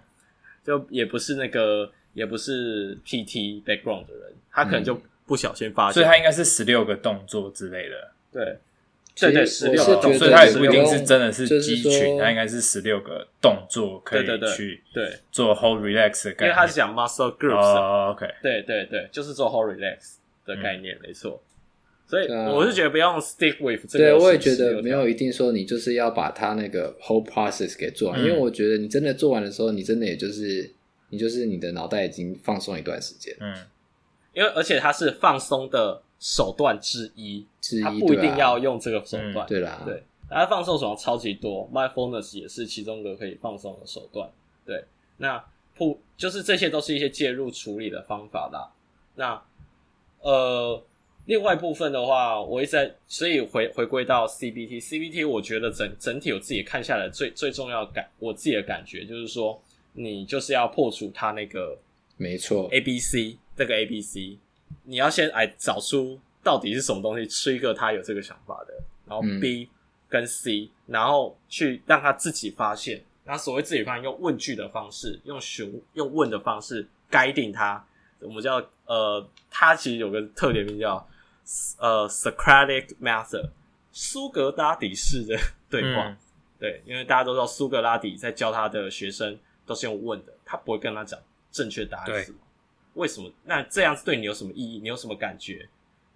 [0.63, 8.12] 就也不是那个，也不是 PT background 的人，他可能就不小心发现，所以他应该是十六个动作之类的。
[8.32, 8.60] 对，
[9.20, 14.26] 对对，十六个动作，所以它也不一定是真的是肌群，它应该是十六个动作可以
[14.56, 15.12] 去对。
[15.32, 21.42] 做 hold relax 的概念，因为他是讲 muscle groups，哦，OK，对对对，就是做 whole relax 的概念，没错。
[22.10, 24.06] 所以我是觉得不用 stick with 这个。
[24.06, 24.82] 对，我也觉得。
[24.82, 30.72] 没有一定说你就是要把它那个 whole process 给做完，嗯、因为我觉得你真的做完的时候，你真的也就是
[31.10, 33.36] 你就是你的脑袋已经放松一段时间。
[33.42, 33.54] 嗯，
[34.32, 39.48] 因为而且它是放松的手段之一，之一，它不一定要用这个手段。
[39.48, 44.30] 对啦，对，他放松手段超级多，mindfulness 也是其中一个可以放松的手段。
[44.66, 44.84] 对，
[45.18, 45.44] 那
[45.76, 48.72] 不就是这些都是一些介入处理的方法啦。
[49.16, 49.42] 那
[50.22, 50.84] 呃。
[51.28, 61.78] 另外一部分的话，我一直在，所以回回归到 CBT，CBT 我觉得整整体我自己看下来最最重要的感，我自己的感觉就是说，你就是要破除它那个，
[62.16, 64.38] 没错，ABC 这个 ABC，
[64.84, 68.74] 你要先来找出到底是什么东西 trigger 他有这个想法的，
[69.06, 69.70] 然后 B
[70.10, 77.86] 跟 C，嗯，然后去让他自己发现，然后所谓自己发现，用问句的方式，用询用问的方式 guiding 他，
[78.20, 81.08] 我们叫呃，他其实有个特点名叫。
[81.78, 83.52] 呃、uh,，Socratic method，
[83.94, 86.18] 苏格拉底式的对话，嗯、
[86.60, 91.18] 对，因为大家都知道苏格拉底在教他的学生都是用问的，他不会跟他讲
[91.50, 92.38] 正确答案是什么，
[92.98, 93.32] 为什么？
[93.46, 94.80] 那这样子对你有什么意义？
[94.80, 95.70] 你有什么感觉？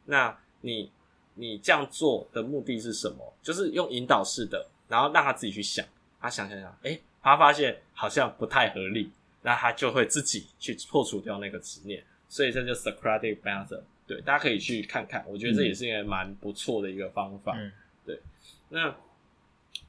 [0.06, 0.92] 那你
[1.36, 3.34] 你这样做的目的是什么？
[3.42, 5.86] 就是用引导式的，然后让他自己去想，
[6.20, 9.12] 他想想想，诶，他发现好像不太合理，
[9.44, 13.84] 那他就会自己去破除掉那个执念，所以这就 Socratic method。
[14.08, 17.56] 对，大家可以去看看，我觉得这也是一个蛮不错的一个方法。
[17.58, 17.72] 嗯、
[18.06, 18.20] 对，
[18.70, 18.94] 那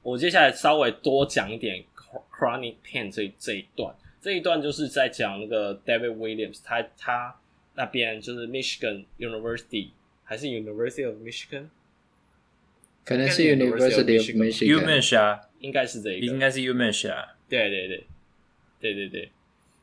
[0.02, 1.82] 我接下来稍微多讲一点
[2.30, 7.36] chronic pain 这这一段，这一段就是在讲那个 David Williams，他他
[7.74, 9.88] 那边就是 Michigan University
[10.24, 11.68] 还是 University of Michigan？
[13.04, 17.36] 可能是 University of Michigan，应该是这一个，应该是 UMich 啊。
[17.48, 18.06] 对对对，
[18.80, 19.30] 对对对，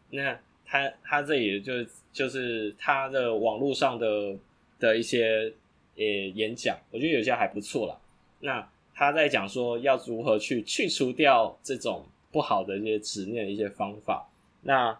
[0.10, 0.39] 那。
[0.71, 1.73] 他他这里就
[2.13, 4.38] 就是他的网络上的
[4.78, 5.52] 的一些
[5.95, 7.99] 呃演讲，我觉得有些还不错啦。
[8.39, 14.29] 那他在讲说要如何去去除掉这种不好的一些执念的一些方法。
[14.62, 14.91] 那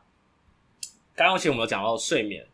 [1.15, 2.45] 刚刚其实我们有讲到睡眠，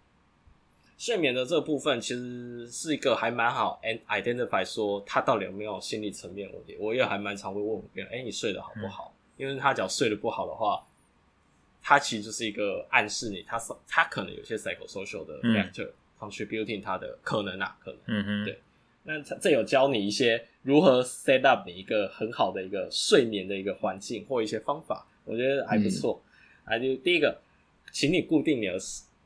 [0.97, 6.75] 睡眠的这个部分其实是一个还蛮好 and identify 说他到底有没有心理层面问题。
[6.79, 9.13] 我也还蛮常会问别人，哎，你睡得好不好？
[9.37, 10.85] 嗯、因为他只要睡得不好的话。
[11.87, 18.59] 他其实就是一个暗示你，他他可能有些 psychosocial 的 factor、嗯、contributing 他的可能啊，可能，嗯哼，对。
[19.03, 26.19] 那这有教你一些如何 set up 你一个很好的一个睡眠的一个环境或一些方法，我觉得还不错。
[26.65, 27.39] 啊、嗯，就第一个，
[27.91, 28.73] 请你固定你的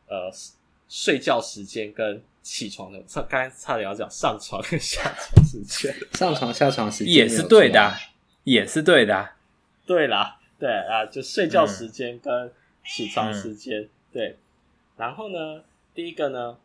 [0.08, 0.32] 呃
[0.88, 7.93] 睡觉时间跟起床的，刚才差点要讲上床跟下床时间， 上床下床时间也是对的，
[8.43, 9.32] 也是对的，
[9.86, 10.39] 对啦。
[10.60, 12.52] 对啊，就睡觉时间跟
[12.86, 14.38] 起床时间，嗯、对。
[14.97, 16.58] 然后呢，第一个呢，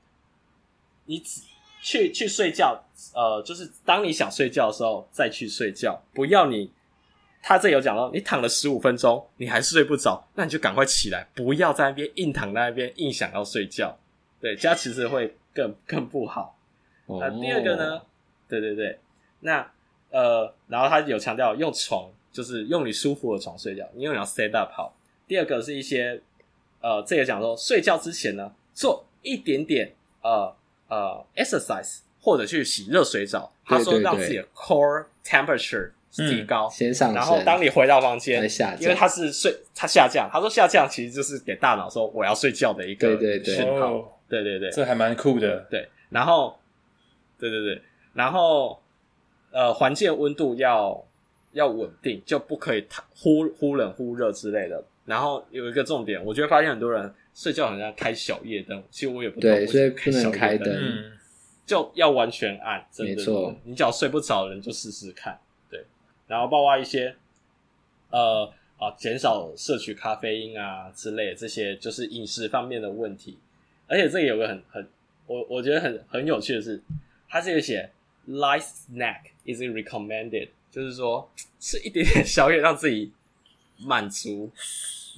[1.05, 1.23] 你
[1.81, 2.83] 去去睡觉，
[3.15, 6.71] 呃，就是当你想睡觉的时候再去睡觉，不要你。
[7.47, 13.97] 他这有讲到，你躺了十五分钟，你还是睡不着，那你就赶快起来，不要在那边硬躺在那边硬想要睡觉，
[14.41, 16.59] 对，这样其实会更更不好。
[17.07, 18.01] 那、哦、第二个呢，
[18.49, 18.99] 对对对，
[19.41, 19.71] 那
[20.11, 22.11] 呃，然后他有强调用床。
[22.35, 24.93] 就是用你舒服的床睡觉，因为你要 set up 好。
[25.29, 26.21] 第二个是一些，
[26.81, 30.53] 呃，这个讲说睡觉之前呢，做一点点呃
[30.89, 33.53] 呃 exercise，或者去洗热水澡。
[33.65, 38.43] 他说让自己的 core temperature 提高，嗯、先上，然后当你回到房间，
[38.81, 40.29] 因为它是睡，它下降。
[40.33, 44.21] 他说下降其实就是给大脑说我要睡觉的一个讯号。
[44.29, 45.67] 对对对，这还蛮酷的。
[45.71, 46.59] 对，然后，
[47.39, 47.83] 对对对，
[48.15, 48.81] 然后
[49.51, 51.05] 呃，环境温度要。
[51.55, 52.85] 要稳定，就不可以
[53.17, 54.83] 忽忽冷忽热之类的。
[55.05, 61.13] 然后有一个重点，我觉得发现很多人睡觉好像开小夜灯，其实我也不懂，对，所以不能开灯，嗯，
[61.65, 62.85] 就要完全暗。
[62.91, 65.54] 真的，没错，你只要睡不着的人就试试看，对。
[66.27, 67.15] 然后包括一些
[68.11, 73.39] 呃啊，减少摄取咖啡因啊之类的这些，就是饮食方面的问题。
[73.87, 74.89] 而且这里有个很很
[75.27, 76.83] 我我觉得很很有趣的是，
[77.29, 77.91] 它这个写
[78.29, 83.13] light snack is recommended，就是说吃一点点宵夜让自己
[83.79, 84.51] 满足、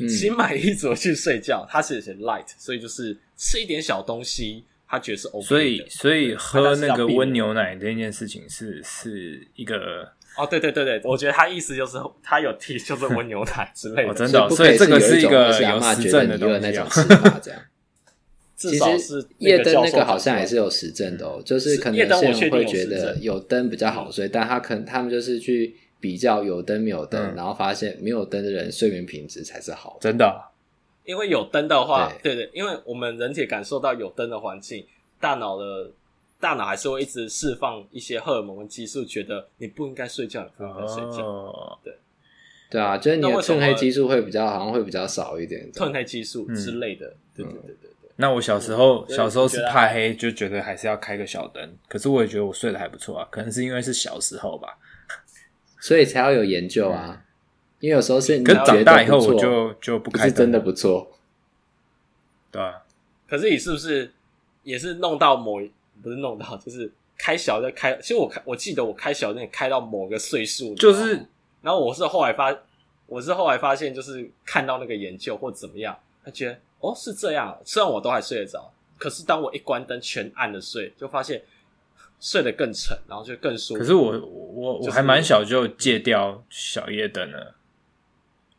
[0.09, 1.67] 心满意足去睡觉。
[1.69, 5.47] 他是写 light，所以就是吃一点小东西，他觉得是 OK 的。
[5.47, 17.41] 所以，所以喝那个温牛奶这件事情是是一个哦，对对对对，我觉得他意思就是他有提就是温牛奶之类的，哦、真的、哦，所以这个是一个有实证的东西、哦。
[17.43, 17.61] 这样。
[18.59, 30.09] 其实夜灯那个好像也是有实证的哦，就是可能有些人会觉得有灯比较好睡，但他可能他们就是去比较有灯没有灯，然后发现没有灯的人睡眠品质才是好的。
[30.09, 30.41] 真的，
[31.07, 34.87] 因为有灯的话，对对，因为我们人体感受到有灯的环境，
[35.21, 35.91] 大脑的
[36.39, 41.79] 大脑还是会一直释放一些荷尔蒙激素，觉得你不应该睡觉，你不应该睡觉。
[41.83, 41.97] 对
[42.69, 47.07] 对啊，就是你的褪黑激素会比较好像会比较少一点，褪黑激素之类的。
[47.35, 47.91] 对对对对。
[48.17, 51.77] 那我小时候，小时候是怕黑，就觉得还是要开个小灯。
[51.87, 54.77] 可是我也觉得我睡得还不错啊，可能是因为是小时候吧，
[55.81, 57.23] 所以才要有研究啊。
[57.81, 61.13] 因为有时候是，可是长大以后我就就不开灯，是真的不错。
[62.51, 62.83] 对啊，
[63.29, 64.13] 可是你是不是
[64.63, 65.61] 也是弄到某，
[66.03, 67.97] 不是弄到，就是开小灯开。
[67.97, 71.15] 其实我开，我记得我开小那开到某个岁数，就是，
[71.63, 72.57] 然后我是后来发，
[73.07, 76.59] 我是后来发现，就是看到那个研究或怎么样，他觉得。
[76.79, 77.59] 哦，是这样。
[77.65, 81.43] 虽然我都还睡得着，可是当我一关灯全暗的睡，就发现
[82.21, 83.81] 睡得更沉，然后就更舒服。
[83.81, 87.55] 可是我我我还蛮小就戒掉小夜灯了。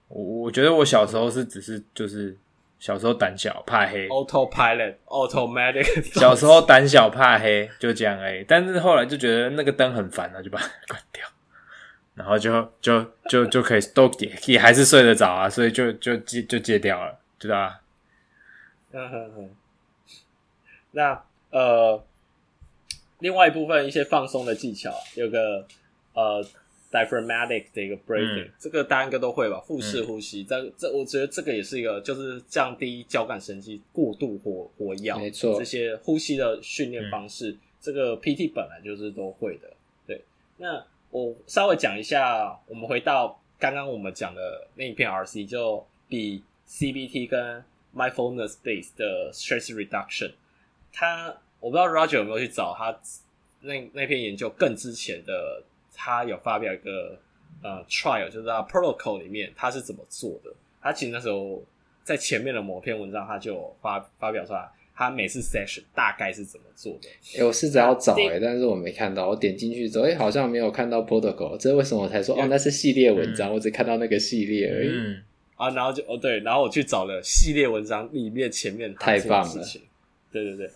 [0.10, 2.36] 我我觉得我小时候是只是就是
[2.80, 6.20] 小时候胆小怕黑，autopilot automatic。
[6.20, 11.26] 小时候胆小怕黑就这样哎，但是后来就觉得那个灯很烦了，就把它 关掉，
[12.15, 17.82] 然后就就就就可以都也也还是睡得着啊，所以就就戒就戒掉了，知道吧？
[18.93, 19.50] 嗯哼哼，
[20.91, 22.02] 那呃，
[23.20, 25.65] 另外一部分一些放松的技巧，有个
[26.13, 26.41] 呃
[26.91, 29.60] diaphragmatic 的一个 breathing，嗯、这个大家应该都会吧？
[29.67, 39.69] 腹式呼吸，这、嗯、这我觉得这个也是一个，就是降低交感神经过度活活跃，没错，这些呼吸的训练方式，嗯、这个 PT 本来就是都会的。
[40.06, 40.21] 对，
[40.58, 47.63] 那我稍微讲一下，我们回到刚刚我们讲的那一篇 RC，就比 CBT 跟
[47.95, 50.32] Mindfulness-based 的 stress reduction，
[50.93, 52.97] 他我不知道 Roger 有没有去找他
[53.62, 55.63] 那那篇研究更之前的，
[55.97, 57.17] 他有发表一个
[57.63, 60.53] 呃 trial，就是他 protocol 里面他是怎么做的。
[60.79, 61.62] 他其实那时候
[62.03, 67.10] 在前面的某篇文章，他就发发表出来，他每次 session 大概是怎么做的。
[67.36, 69.27] 哎、欸，我试着要找哎、欸，但是我没看到。
[69.27, 71.57] 我点进去之后，哎、欸，好像没有看到 protocol。
[71.57, 74.89] 这是为什么我才说、嗯、哦，那是系列文章，嗯、我只看到那个系列而已。
[74.89, 75.23] 嗯
[75.55, 79.65] 啊，然后就哦对，然后我去找了系列文章里面前面太棒了，
[80.31, 80.69] 对对对。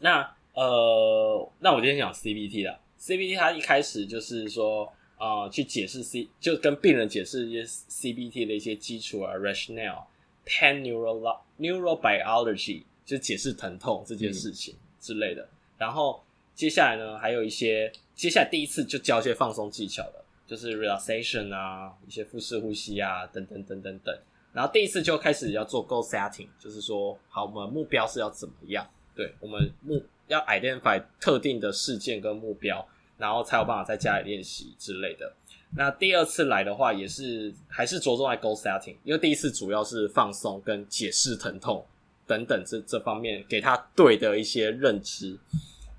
[0.00, 0.20] 那
[0.52, 4.86] 呃，那我今天讲 CBT 啦，CBT 它一开始就是说
[5.16, 15.48] 啊、呃，去解释 C，就跟病人解释一些 CBT 的一些基础啊，rationale，pan neuro neurobiology，就解释疼痛这件事情之类的。
[15.76, 16.22] 然后
[16.54, 20.24] 接下来呢，还有一些，接下来第一次就教一些放松技巧了。
[20.44, 24.14] 就是 relaxation 啊，一些腹式呼吸啊，等等等等等。
[24.52, 28.86] 然后第一次就开始要做 goal setting，就是说，好，我们目标是要怎么样？
[29.14, 32.86] 对，我们目要 identify 特定的事件跟目标，
[33.18, 35.32] 然后才有办法在家里练习之类的。
[35.76, 41.84] 那第二次来的话，也是还是着重在 goal setting，因为第一次主要是放松跟解释疼痛
[42.26, 45.38] 等等这这方面给他对的一些认知。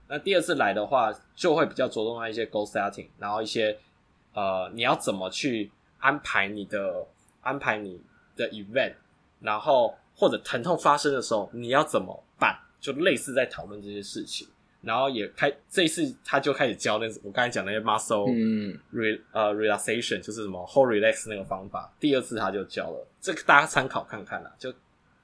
[0.08, 3.78] 那第二次来的话，就会比较着重在一些 goal setting，然后一些。
[4.36, 7.06] 呃，你要怎么去安排你的
[7.42, 8.02] 安排你
[8.36, 8.96] 的 event，
[9.40, 12.58] 然后或者疼痛发生的时候你要怎么办？
[12.84, 14.46] 就类似在讨论这些事情，
[14.82, 21.90] 然后也开这一次他就开始教那我刚才讲那些 muscle 嗯 re 呃 relaxation，就是什么 whole relax 那个方法。
[21.98, 24.74] 第二次他就教了，这个大家参考看看啦，就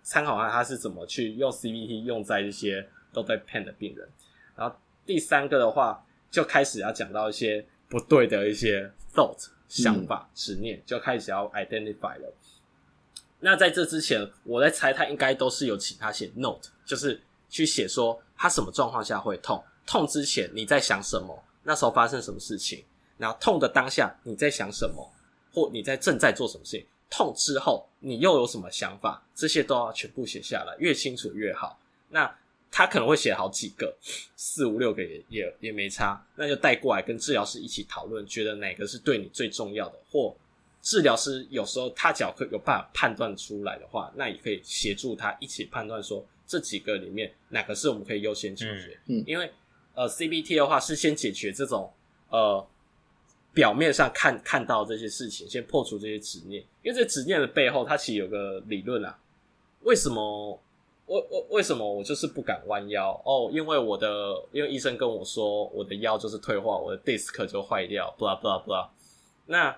[0.01, 4.07] 参考看他是怎么去用 CBT 用在一些都在 pain 的病人。
[4.55, 4.73] 然后
[5.05, 6.01] 第三个的话，
[6.31, 8.89] 就开始要讲到一些不对的一些。
[9.11, 12.31] thought 想法执、嗯、念就开始要 identify 了。
[13.39, 17.19] 那在这之前，我在猜他应该都是有请他写 note，就是
[17.49, 22.83] 去写说他什么状况下会痛，痛之前你在想什么，那时候发生什么事情，
[23.17, 25.11] 然后痛的当下你在想什么，
[25.53, 31.79] 或你在正在做什么事情，痛之后你又有什么想法，这些都要全部写下来，越清楚越好。
[32.09, 32.33] 那
[32.71, 33.95] 他可能会写好几个，
[34.35, 40.35] 四五六个也也也没差，那就带过来跟治疗师一起讨论，觉得哪个是对你最重要的，或
[40.81, 48.99] 治疗师有时候他只要可有办法判断出来的话，那也可以协助他一起判断说这几个里面哪个是我们可以优先解决。
[49.05, 49.51] 嗯，因为
[49.93, 51.93] 呃 CBT 的话是先解决这种
[52.29, 52.65] 呃
[53.53, 59.19] 表面上看看到这些事情，先破除这些执念，因为这执念的背后，它其实有个理论啊，
[59.81, 60.59] 为什么？
[61.05, 63.19] 为为为什么我就是不敢弯腰？
[63.25, 64.07] 哦，因为我的，
[64.51, 68.87] 因为医生跟我说我的腰就是退化，我的 disc 就坏掉，blah blah blah。
[69.47, 69.75] 那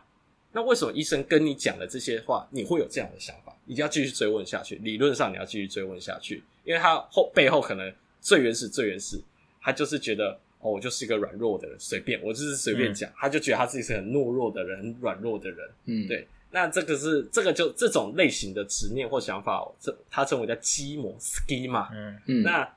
[0.51, 3.55] 那为什么医生跟你讲的这些话，你会有这样的想法？
[3.65, 4.75] 一定要继续追问下去。
[4.83, 9.21] 理论上你要继续追问下去，因为他后背后可能最原始最原始，
[9.61, 16.27] 他就是觉得哦，我就是一个软弱的人，随便我就是随便讲，嗯、他就觉得他自己是很懦弱的人，很软弱的人，嗯，对。
[16.53, 21.87] 那这个是这个就这种类型的执念或想法，这它称为叫基模 schema。
[21.93, 22.43] 嗯嗯。
[22.43, 22.69] 那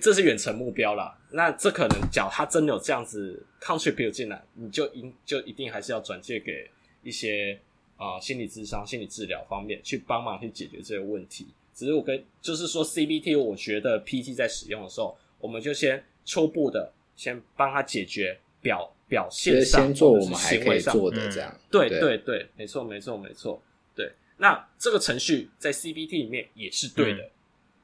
[0.00, 1.16] 这是远程目标啦。
[1.30, 6.68] 那这可能，假如他真的有这样子 contribute 进来，你就应就一定还是要转借给
[7.06, 7.58] 一些
[7.96, 11.46] 啊、呃、心理智商、心理治疗方面去帮忙去解决这些问题。
[11.72, 18.92] 只是我跟就是说 CBT，我觉得 PT 在使用的时候，我们就先初步的先帮他解决表。
[19.08, 23.62] 表现上，先做我们还可以做的这样，嗯、对对对，没错没错没错，
[23.94, 24.10] 对。
[24.36, 27.30] 那这个程序在 CBT 里面也是对的，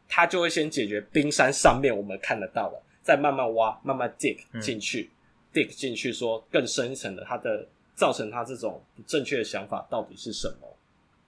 [0.09, 5.11] 它、嗯、就会先解决冰山上面我们看得到的，再慢慢挖，慢慢 dig 进去、
[5.53, 7.69] 嗯、，dig 进去，说更深层的，它的
[8.03, 10.77] 造成他这种不正确的想法到底是什么？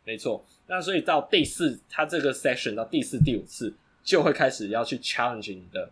[0.03, 0.45] 没错。
[0.67, 3.73] 那所以到第四，他这个 session 到第四、第五次
[4.03, 5.89] 就会开始要去 challenge 你的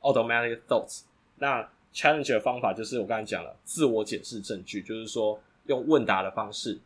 [0.00, 1.02] automatic thoughts。
[1.36, 6.80] 那 challenge 的方法就是我刚才讲了，自我解释证据，就是说用问答的方式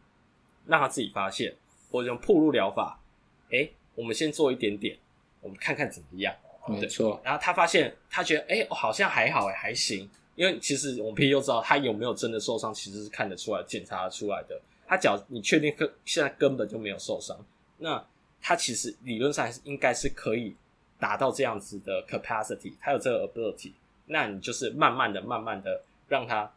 [0.66, 1.54] 让他自己发现，
[1.92, 3.00] 或者用暴露疗法。
[3.50, 4.98] 诶、欸，我们先做一点点，
[5.40, 6.34] 我们看看怎么样。
[6.66, 7.20] 没错。
[7.22, 10.10] 然后他发现，他觉得哎、欸，好像还好诶，还行。
[10.36, 14.56] 因为其实我们 PT 都知道，他有没有真的受伤，其实是看得出来、检查出来的。
[14.86, 17.36] 他脚你确定根现在根本就没有受伤，
[17.78, 18.00] 那
[18.40, 20.54] 他其实理论上还是应该是可以
[21.00, 23.72] 达到这样子的 capacity，他有这个 ability。
[24.06, 26.48] 那你就是慢慢的、慢慢的让他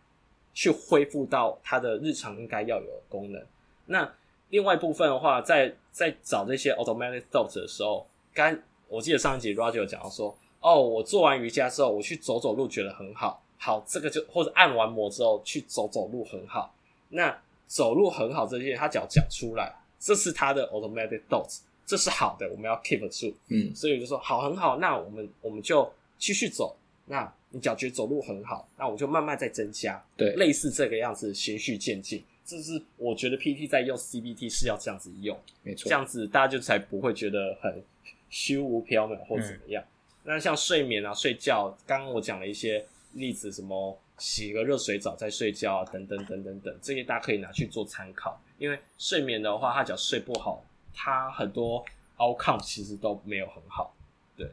[0.53, 3.43] 去恢复到他的日常应该要有的功能。
[3.87, 4.13] 那
[4.49, 8.55] 另外一部分的话，在在找这些 automatic thoughts 的时候，刚
[8.87, 16.73] 我记得上一集 Roger 讲到说，哦，我做完瑜伽之后，我去走走路觉得很好，好，这个就或者按完摩之后去走走路很好。
[17.09, 17.37] 那
[17.67, 23.35] 走路很好这些，他只要讲出来，这是他的 automatic thoughts，这是好的，我们要 keep 住。
[23.49, 26.75] 嗯，所以我就说好，很好，那我们我们就继续走。
[27.05, 32.23] 那你脚觉得走路很好，那我就慢慢再增加，对，类似这个样子，循序渐进。
[32.45, 37.83] 这是我觉得 PT 在用 CBT 是要这样子用，没错，这样子大家就才不会觉得很
[38.29, 39.83] 虚无缥缈或怎么样。
[39.83, 39.87] 嗯、
[40.23, 42.83] 那像睡眠啊、睡觉，刚刚我讲了一些
[43.13, 48.39] 例子，什么洗个热水澡再睡觉啊，等等等等等，这些大家可以拿去做参考。
[48.57, 51.83] 因为睡眠的话，他只要睡不好，他很多
[52.17, 53.95] outcome 其实都没有很好。
[54.35, 54.47] 对，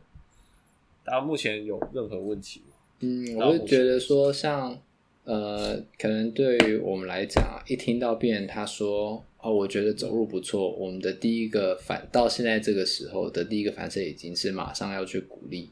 [1.05, 2.63] 大家目前有任何问题？
[3.01, 4.79] 嗯，我就觉得说像，
[5.25, 15.69] 呃，可能对于我们来讲，一听到病人他说哦，我觉得走路不错，我们的第一个反到现在这个时候的第一个反射已经是马上要去鼓励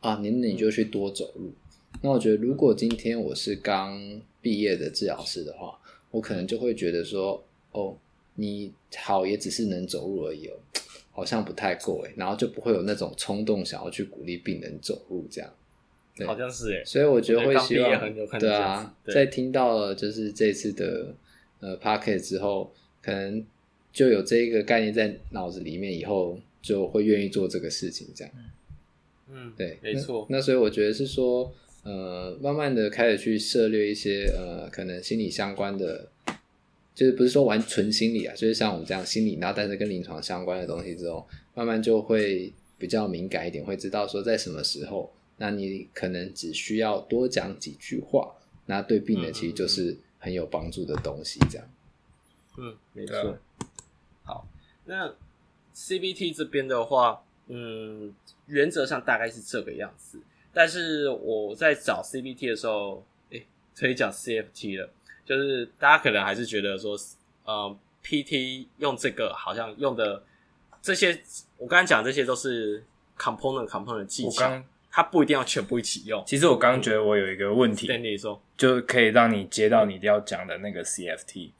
[0.00, 1.52] 啊，你你就去多走路。
[2.02, 5.78] 那我觉得，如果今天我是刚毕业的治疗师的话，
[6.10, 7.96] 我可能就会觉得说，哦，
[8.34, 10.52] 你好也只是能走路而已哦，
[11.10, 15.50] 好像不太够诶，然后就不会有那种冲动想要去鼓励病人走路这样。
[16.26, 21.14] 好像是诶，所以我觉得会希望，对啊，在听到了就是这次的
[21.60, 23.44] 呃 Podcast 之后，可能
[23.92, 28.34] 就有这一个概念在脑子里面，以后就会愿意做这个事情，这样。
[29.30, 30.26] 嗯，对，没错。
[30.28, 31.50] 那所以我觉得是说，
[31.82, 36.08] 呃，慢慢的开始去涉猎一些呃，可能心理相关的，
[36.94, 45.12] 就是不是说完纯心理啊，就是像我们这样心理，然后但是跟临床相关的东西之后，慢慢就会比较敏感一点，会知道说在什么时候。
[45.42, 48.30] 那你可能只需要多讲几句话，
[48.66, 51.66] 那对病人其实就是很有帮助的东西，这样。
[52.58, 53.38] 嗯，没错。
[54.22, 54.46] 好，
[54.84, 55.14] 那
[55.74, 58.14] CBT 这边的话，嗯，
[58.48, 60.18] 原则上大概是这个样子。
[60.52, 63.46] 但是我在找 CBT 的时候，诶、欸，
[63.76, 64.90] 可以讲 CFT 了，
[65.24, 66.96] 就是大家可能还是觉得说，
[67.44, 70.22] 呃，PT 用这个好像用的
[70.82, 71.20] 这些，
[71.58, 72.84] 我刚才讲这些都是
[73.18, 74.62] component component 技巧。
[74.92, 76.20] 它不一定要全部一起用。
[76.26, 81.52] 其实我刚刚觉得我有一个问题，对你说，就可以让你接到你要讲的那个 CFT，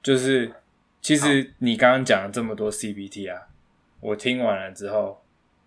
[0.00, 0.54] 就是
[1.02, 3.48] 其实你刚刚讲了这么多 CBT 啊，
[3.98, 5.20] 我听完了之后，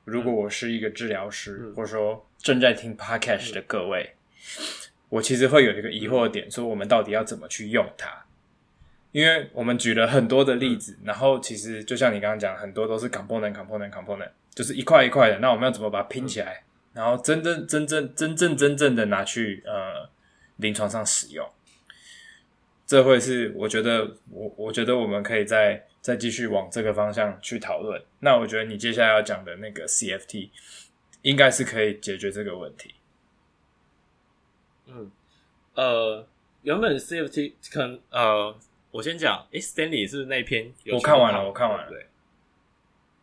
[0.05, 4.15] 如果我是一个治疗师，嗯、或者说正在听 Podcast 的各位，
[4.57, 4.65] 嗯、
[5.09, 8.25] 我其实会有一个疑惑点，说我们到底要怎么去用它？
[9.11, 16.63] 因为我们举了很多的例子，然后其实就像你刚刚讲，很多都是 component component component，就是一块一块的，那我们要怎么把它拼起来？
[16.93, 20.09] 然后真正真正真正真正的拿去呃
[20.57, 21.47] 临床上使用，
[22.85, 28.01] 这会是我觉得我我觉得我们可以再再继续往这个方向去讨论。
[28.19, 30.49] 那我觉得你接下来要讲的那个 CFT
[31.21, 32.93] 应该是可以解决这个问题。
[34.87, 35.11] 嗯，
[35.75, 36.27] 呃，
[36.63, 38.55] 原本 CFT 可能呃，
[38.91, 42.05] 我先讲，诶，Stanley 是是那篇有我看完了，我看完了，对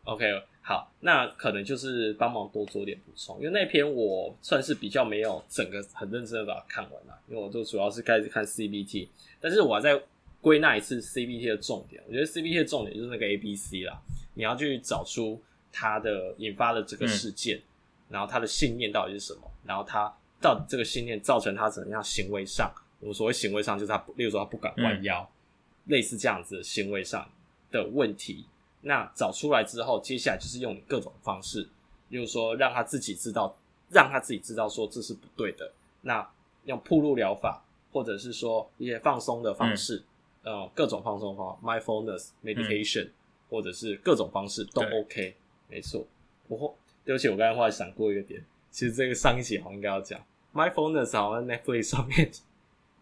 [0.03, 0.43] ，OK。
[0.61, 9.07] 好，那可能就是帮忙多做点补充，因为那篇我算是比较没有整个很认真的把它看完了，因为我都主要是开始看 CBT，
[9.39, 9.97] 但是我还在
[10.41, 12.03] 归纳一次 CBT 的重点。
[12.05, 13.97] 我觉得 CBT 的重点就是那个 ABC 啦，
[14.33, 15.41] 你要去找出
[15.71, 17.61] 它的引发的这个事件，嗯、
[18.09, 27.27] 然后他的信念到底是什么，然后他到底这个信念造成他怎样行为上，我们所谓行为上就是他，例如说他不敢弯腰，嗯、类似这样子的行为上
[27.71, 28.45] 的问题。
[28.81, 31.67] 那找出来之后，接下来就是用各种方式，
[32.09, 33.53] 例如说让他自己知道，
[33.89, 35.69] 让他自己知道说这是不对的。
[36.01, 36.25] 那
[36.65, 40.01] 用铺路疗法，或者是说一些放松的方式，
[40.43, 43.13] 嗯、呃，各种放松方法，mindfulness meditation，、嗯、
[43.49, 45.35] 或者是各种方式都 OK，对
[45.67, 46.05] 没错。
[46.47, 46.77] 我
[47.07, 50.19] 对不起，我刚才后来闪过一个点，其实这个上一集好像应该要讲。
[50.53, 52.29] Mindfulness，好像 Netflix 上面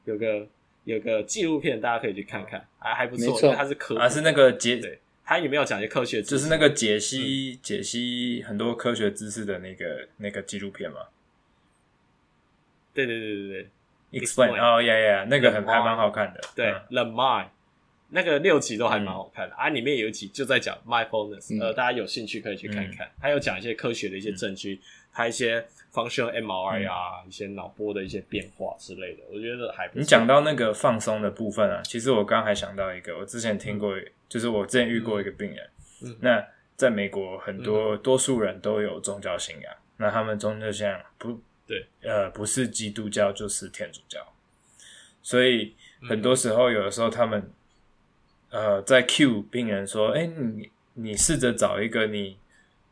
[0.03, 0.47] 有个
[0.83, 3.47] 有个纪录片，大家可以去看看，还还不错，错。
[3.47, 4.99] 因为它是科，还是那个节对。
[5.23, 10.99] 它里面有讲一些科学知识，就是那个解析、嗯、解析很多科学知识的那个那个纪录片嘛。
[12.93, 13.67] 对对对对
[14.11, 16.41] 对，Explain 哦，yeah yeah，那个很还蛮好看的。
[16.55, 17.47] 对，The Mind，
[18.09, 23.09] 那个六集都还蛮好看的、嗯、啊，里面有一集就在讲 Mindfulness，、嗯、呃，大家有兴趣可以去看看。
[23.19, 24.79] 还、嗯、有讲一些科学的一些证据，
[25.11, 29.99] 还有、嗯、一些 Functional MRI 啊，嗯、一些脑波的一些变化之类的，我觉得还不。
[29.99, 33.97] 你讲到那个放松的部分啊，其实我刚还想到一个，我之前听过。
[33.97, 34.05] 嗯。
[34.27, 35.69] 就是我之前遇过一个病人，
[36.03, 36.43] 嗯、那
[36.75, 44.19] 在美国很多、嗯、多数人都有宗教信仰，那他们宗教信仰不对，呃，不是基督教就是天主教，
[45.21, 45.75] 所以
[46.09, 47.49] 很多时候有的时候他们
[48.55, 52.37] 呃在 cue 病人说，哎、欸，你你试着找一个你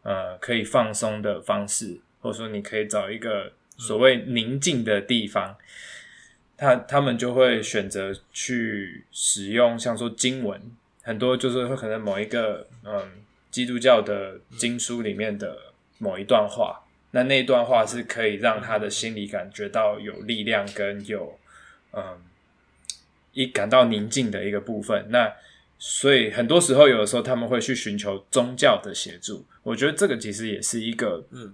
[0.02, 5.58] 呃可以放松的方式，或者说你可以找一个所谓宁静的地方，嗯、
[6.58, 10.60] 他他们就会选择去使用像说经文。
[11.02, 15.58] 很多就是会可能某一个嗯基督教的经书里面的
[15.98, 21.40] 某一段话，那那段话是可以让他的心里感觉到有力量跟有
[21.94, 22.04] 嗯
[23.32, 25.08] 一感到宁静的一个部分。
[25.10, 25.34] 那
[25.86, 31.54] 所以很多时候有的时候他们会去寻求宗教的协助，我觉得这个其实也是一个嗯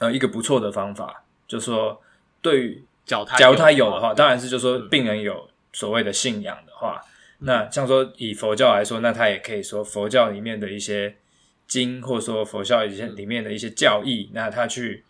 [0.00, 2.02] 呃一个不错的方法，就是说
[2.40, 7.00] 对于假如他有的话，当然是就是说病人有所谓的信仰的话。
[7.38, 11.14] 那像说以佛教来说，那他也可以说佛教里面的一些
[11.68, 15.04] 经，或者说佛教一些里面的一些教义，那他去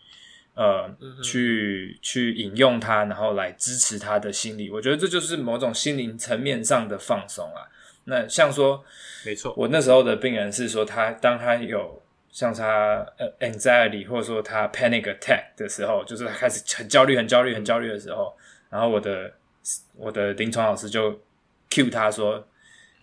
[0.55, 0.94] 呃
[1.24, 4.70] 去去引用它，然后来支持他的心理。
[4.70, 7.64] 我觉得这就是某种心灵层面上的放松啊。
[8.05, 8.84] 那像说，
[9.24, 18.36] 没错，我那时候的病人是说他，他当他有像他呃 anxiety 或者说他 panic attack 的时候，就是他开始很焦虑、很焦虑、很焦虑的时候，
[18.70, 19.32] 然后我的
[19.96, 21.20] 我的临床老师就。
[21.74, 22.46] cue 他说：“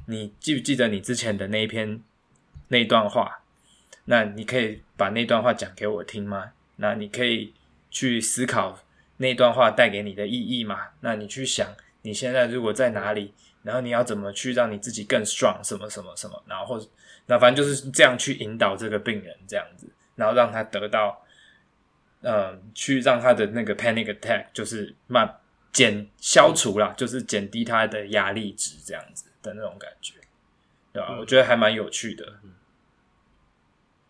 [0.06, 2.00] 你记不记得你之前的那一篇
[2.68, 3.42] 那一段话？
[4.06, 6.52] 那你可以把那段话讲给我听吗？
[6.76, 7.56] 那你可以
[7.90, 8.80] 去思考
[9.18, 10.90] 那段话带给你的意义吗？
[11.00, 11.68] 那你去想
[12.04, 13.34] 你现在如果在哪里，
[13.64, 15.62] 然后你要怎么去让你自己更 strong？
[15.64, 16.44] 什么什么什么？
[16.48, 16.88] 然后或
[17.28, 21.24] 那反正就是这样去引导这个病人这样子，然后让他得到，
[22.22, 25.36] 嗯、呃，去让他的那个 panic attack 就是慢。”
[25.72, 30.16] 减消除啦，就是减低他的压力值，这样子的那种感觉，
[30.92, 31.10] 对吧？
[31.12, 32.26] 嗯、我觉得还蛮有趣的。
[32.44, 32.56] 嗯、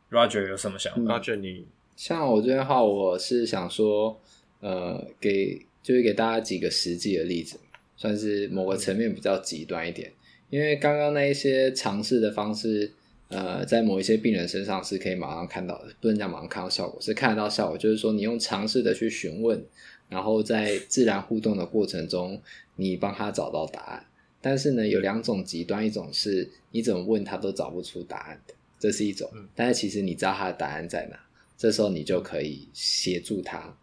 [0.10, 4.22] Roger 有什么想法？Roger，你像我这边的话，我是想说，
[4.62, 7.60] 呃，给就是给大家几个实际的例子，
[8.00, 10.10] 算是某个层面比较极端一点。
[10.10, 10.14] 嗯、
[10.50, 12.92] 因为刚刚那一些尝试的方式，
[13.28, 19.64] 呃，在某一些病人身上是可以马上看到的，不能讲马上看到效果，是看得到效果，就是说你用尝试的去询问。
[20.08, 22.42] 然后在自然互动的过程中，
[22.78, 24.06] 你帮他找到答案。
[24.42, 29.30] 但是呢，有两种极端，一种是你怎么问他都找不出答案的，这是一种。
[29.54, 31.20] 但是其实你知道他的答案在哪，
[31.58, 33.78] 这时候你就可以协助他，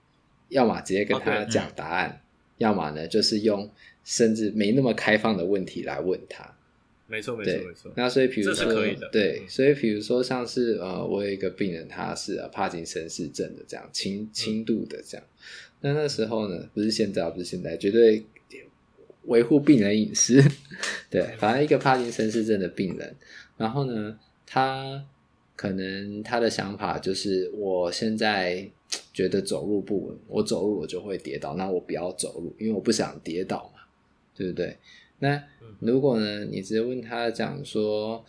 [0.49, 2.21] 要么直接跟他讲答案，Okay, 嗯、
[2.57, 3.71] 要么呢就是用
[4.07, 6.57] 甚至没那么开放的问题来问他。
[7.09, 7.93] 没错，没错，没错。
[7.97, 8.73] 那所以比如说。
[9.13, 15.27] 对，所以比如说像是呃，我有一个病人，他是帕金森氏症的这样轻轻度的这样。
[15.81, 18.25] 那那时候呢，不是现在，不是现在，绝对
[19.25, 20.43] 维护病人隐私。
[21.11, 23.15] 对，反正一个帕金森氏症的病人，
[23.57, 25.05] 然后呢，他
[25.55, 28.69] 可能他的想法就是，我现在
[29.13, 33.76] 觉得走路不稳，我走路我就会跌倒，那我不要走路，因为我不想跌倒嘛，
[34.37, 34.77] 对不对？
[35.19, 35.43] 那
[35.81, 38.23] 如果呢，你直接问他讲说，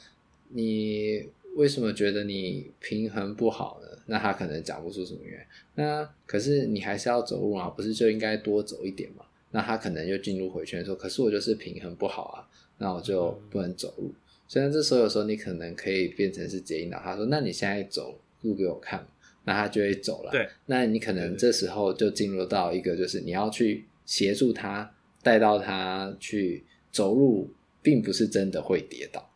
[0.50, 4.00] 你为什么觉得你平衡不好呢？
[4.06, 5.46] 那他可能讲不出什么原因。
[5.76, 9.26] 那可是你还是要走路啊，不是就应该多走一点嘛？
[9.52, 12.48] 那他可能就进入回圈说，可是我就是平衡不好啊，
[12.78, 14.14] 那我就不能走路。
[14.48, 19.06] 虽然这时候有时候你可能可以变成是接引导他说，那你现在走路给我看，
[19.44, 20.32] 那他就会走了。
[20.32, 24.90] 对，那你可能这时候就进入到一个就是你要去协助他
[25.28, 27.52] 带到他去走路，
[27.82, 29.30] 并不是真的会跌倒。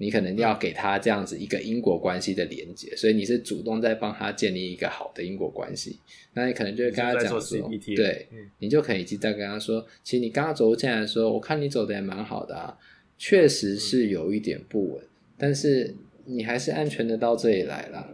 [0.00, 6.00] 你可能要给他这样子一个因果关系的连接，所以你是主动在帮他建立一个好的因果关系。
[6.34, 8.26] 那你可能就会跟他讲说，对，
[8.58, 12.76] 你就可以一直在跟他说，其实你刚刚走进来的时候，我看你走的也蛮好的啊，
[13.16, 15.04] 确实是有一点不稳，
[15.36, 18.08] 但是你还是安全的到这里来了，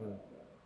[0.00, 0.18] 嗯，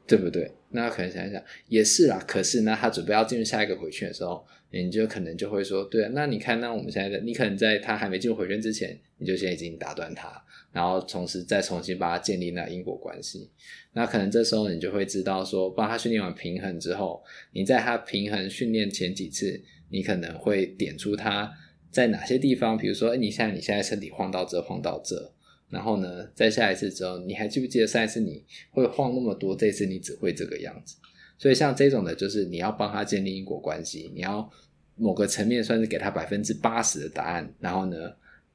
[0.06, 0.50] 对不对？
[0.70, 2.22] 那可能想一想，也是啦。
[2.26, 4.44] 可是呢，他准备要进入下一个回圈的时候。
[4.82, 13.48] 你就可能就会说，对啊，那你看，那我们现在的你可能在他还没进入回圈之前，你就先已经打断他，然后同时再重新帮他建立那因果关系。
[13.92, 17.22] 那可能这时候你就会知道说，帮他训练完平衡之后，
[17.52, 21.52] 你在他平衡训练前几次，你可能会点出他
[21.92, 25.32] 在哪些地方，比如说，哎，你现在你现在身体晃到这，晃到这，
[25.70, 30.96] 然后呢，在下一次之后，你还记不记得上一次你会晃那么多，这次你只会这个样子。
[31.36, 34.50] 所以像这种的，就是你要帮他建立因果关系，你要。
[34.96, 37.96] 某个层面算是给他百分之八十的答案，然后呢，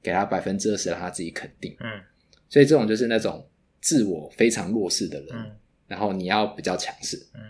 [0.01, 1.75] 给他百分之二十让他自己肯定。
[1.79, 2.01] 嗯，
[2.47, 3.45] 所以这种就是那种
[3.81, 5.51] 自我非常弱势的人，嗯，
[5.87, 7.17] 然后你要比较强势。
[7.33, 7.41] 嗯，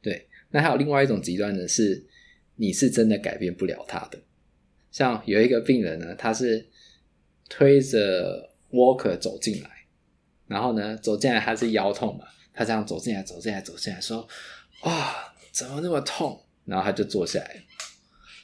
[0.00, 0.28] 对。
[0.50, 2.04] 那还有另外一种极端呢是，
[2.56, 4.18] 你是真的改变不了他的。
[4.90, 6.66] 像有一个病人呢，他是
[7.48, 9.70] 推着 walker 走进来，
[10.48, 14.26] 然后呢，走进来他是腰痛嘛，他这样走进来，走进来，走进来，说
[14.82, 17.64] ：“哇，怎么那么痛？”然后他就坐下来。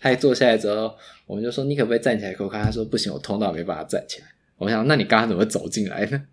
[0.07, 0.97] 他一坐下来之后，
[1.27, 4.27] 我们就说：“你可不可以站起来给我看？”他说：“不行，我痛到没办法站起来。”
[4.57, 6.27] 我想：“那你刚刚怎么走进来呢？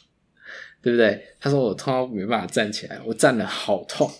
[0.82, 4.10] 对不对？”他说：“我痛到没办法站起来，我站的好痛。”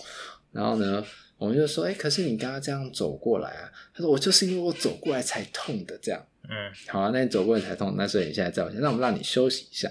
[0.52, 1.04] 然后呢，
[1.36, 9.90] 我们就说：“哎，可是你刚刚这样走过来啊？”他说：“我就是因为我走过来才痛的。”这样，嗯，好啊，那你走过来才痛，那所以你现在在我前，那我们让你休息一下，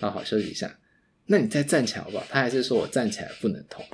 [0.00, 0.78] 好好休息一下。
[1.26, 2.24] 那你再站起来好不好？
[2.30, 3.84] 他还是说我站起来不能痛。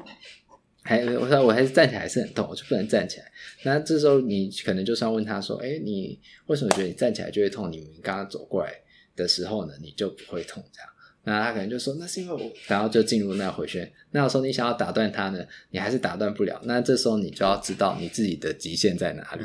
[0.83, 3.31] 还我说我还是站起来还是很痛，我就不能站起来。
[3.65, 7.71] 那这时候你可能就是要问他说：“哎，你为什么觉得你站起来就会痛？
[7.71, 8.73] 你们刚刚走过来
[9.15, 10.89] 的时候呢，你就不会痛？”这样，
[11.25, 13.93] 那他可能就说：“那是因为我……”然后就进入那回旋。
[14.13, 16.59] 那有时候你想要打断他呢，你还是打断不了。
[16.65, 19.43] 那这时候你就要知道你自己的极限在哪里。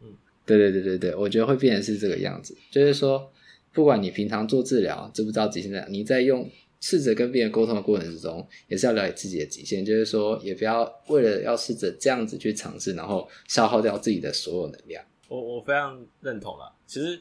[0.00, 0.08] 嗯，
[0.44, 3.32] 对对对对对，我觉得会变成是这个样子，就是说，
[3.72, 6.50] 不管你平常做治疗知不知道极限在哪，你在用。
[6.82, 15.02] 试着跟病人沟通的过程之中，也是要了解自己的极限，就是说，也不要为了要试着这样子去尝试，然后消耗掉自己的所有能量。
[15.28, 16.74] 我我非常认同啦。
[16.84, 17.20] 其实，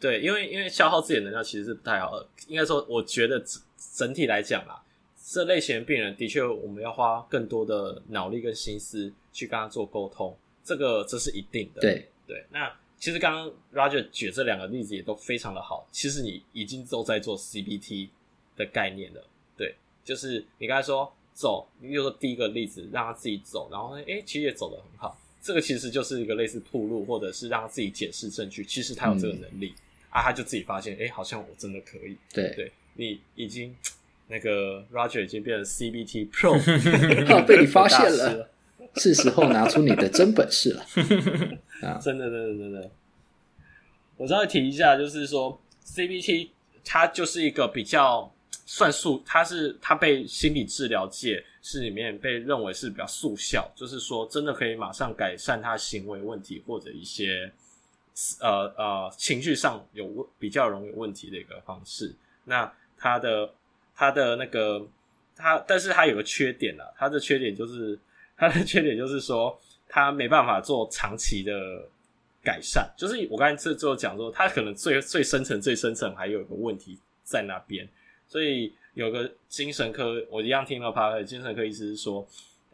[0.00, 2.26] 对，因为因为消耗自己的能量其实是不太好的。
[2.48, 3.60] 应该说，我觉得整
[3.94, 4.82] 整体来讲啦，
[5.22, 10.34] 这类型的病人的确我们要花更多的脑力跟心思去跟他做沟通，
[10.64, 11.82] 这个这是一定的。
[11.82, 15.86] 对对，那其实刚刚 Roger 举这两个例子也都非常的好。
[15.92, 18.08] 其实你已经都在做 CBT。
[18.56, 19.22] 的概念了，
[19.56, 33.76] 对，就是你刚才说走，你比如说第一个例子，让他自己走，然后呢，诶，其实也走得很好，这个其实就是一个类似铺路，或者是让他自己解释证据，其实他有这个能力、嗯、啊，他就自己发现，诶，好像我真的可以，对，对你已经
[34.28, 36.56] 那个 Roger 已经变成 CBT Pro，
[37.44, 38.48] 被你发现了，
[38.96, 40.86] 是时候拿出你的真本事了，
[41.86, 42.90] 啊，真的，真的，真的，
[44.16, 46.48] 我稍微提一下，就是说 CBT
[46.82, 48.32] 它就是一个比较。
[48.64, 57.50] 算速，它是它被心理治疗界是里面被认为是比较速效，就是说真的可以马上改善他行为问题或者一些
[58.40, 62.12] 呃呃情绪上有问比较容易有问题的一个方式。
[62.44, 63.52] 那它的
[63.94, 64.84] 它的那个
[65.36, 67.96] 它，但是它有个缺点啊，它的缺点就是
[68.36, 69.56] 它的缺点就是说
[69.88, 71.52] 它没办法做长期的
[72.42, 72.92] 改善。
[72.98, 77.88] 就是我刚才这最后讲说，它可能最最深层最深层还有一个问题在那边。
[78.28, 82.26] 所以有个精神科，我一样听到他的精神科医师说，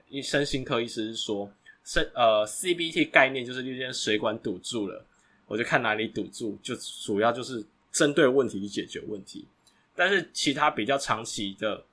[0.08, 1.50] 医身心科医师是说，
[1.84, 5.04] 身呃 CBT 概念就是那边水管堵住了，
[5.46, 9.46] 我就看哪里堵住，就主要就是针对问题去解决问题。
[9.94, 11.84] 但是其他比较长期的，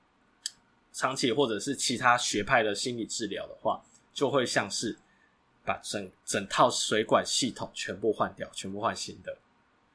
[0.93, 3.83] 长期或者是其他学派的心理治疗的话，
[4.13, 4.97] 就会像是
[5.65, 9.37] 把整整套水管系统全部换掉，全部换新的。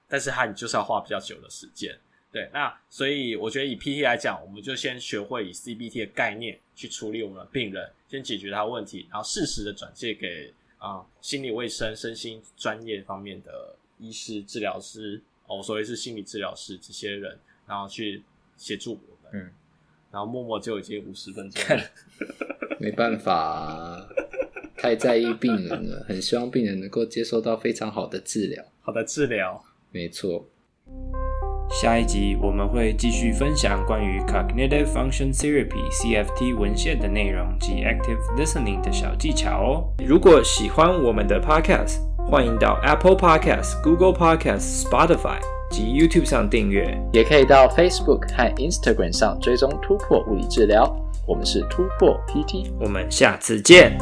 [0.07, 1.99] 但是它你就是要花比较久的时间。
[2.35, 18.20] 对，那所以我觉得以 PT 来讲，我们就先学会以 CBT 的概念去处理我们的病人，先解决他的问题，然后适时的转介给啊、呃、心理卫生、身心专业方面的医师、治疗师哦，所谓是心理治疗师这些人，然后去
[18.57, 19.45] 协助我们。
[19.45, 19.53] 嗯，
[20.11, 21.85] 然后默默就已经五十分钟了，
[22.80, 24.09] 没办法，
[24.76, 28.64] 太在意病人了，很希望病人能够接受到非常好的治疗。
[28.80, 30.45] 好的治疗，没错。
[31.83, 39.85] 下一集我们会继续分享关于 Cognitive Function Therapy (CFT) 文献的内容及 Active Listening 的小技巧哦。
[40.07, 41.99] 如果喜欢我们的 Podcast，
[42.29, 50.85] 欢迎到 Apple Podcast、Google Podcast、Spotify 及 YouTube 上订阅，也可以到 Facebook 和 Instagram 上追踪突破物理治疗。
[51.27, 53.99] 我们是突破 PT，我们下次见。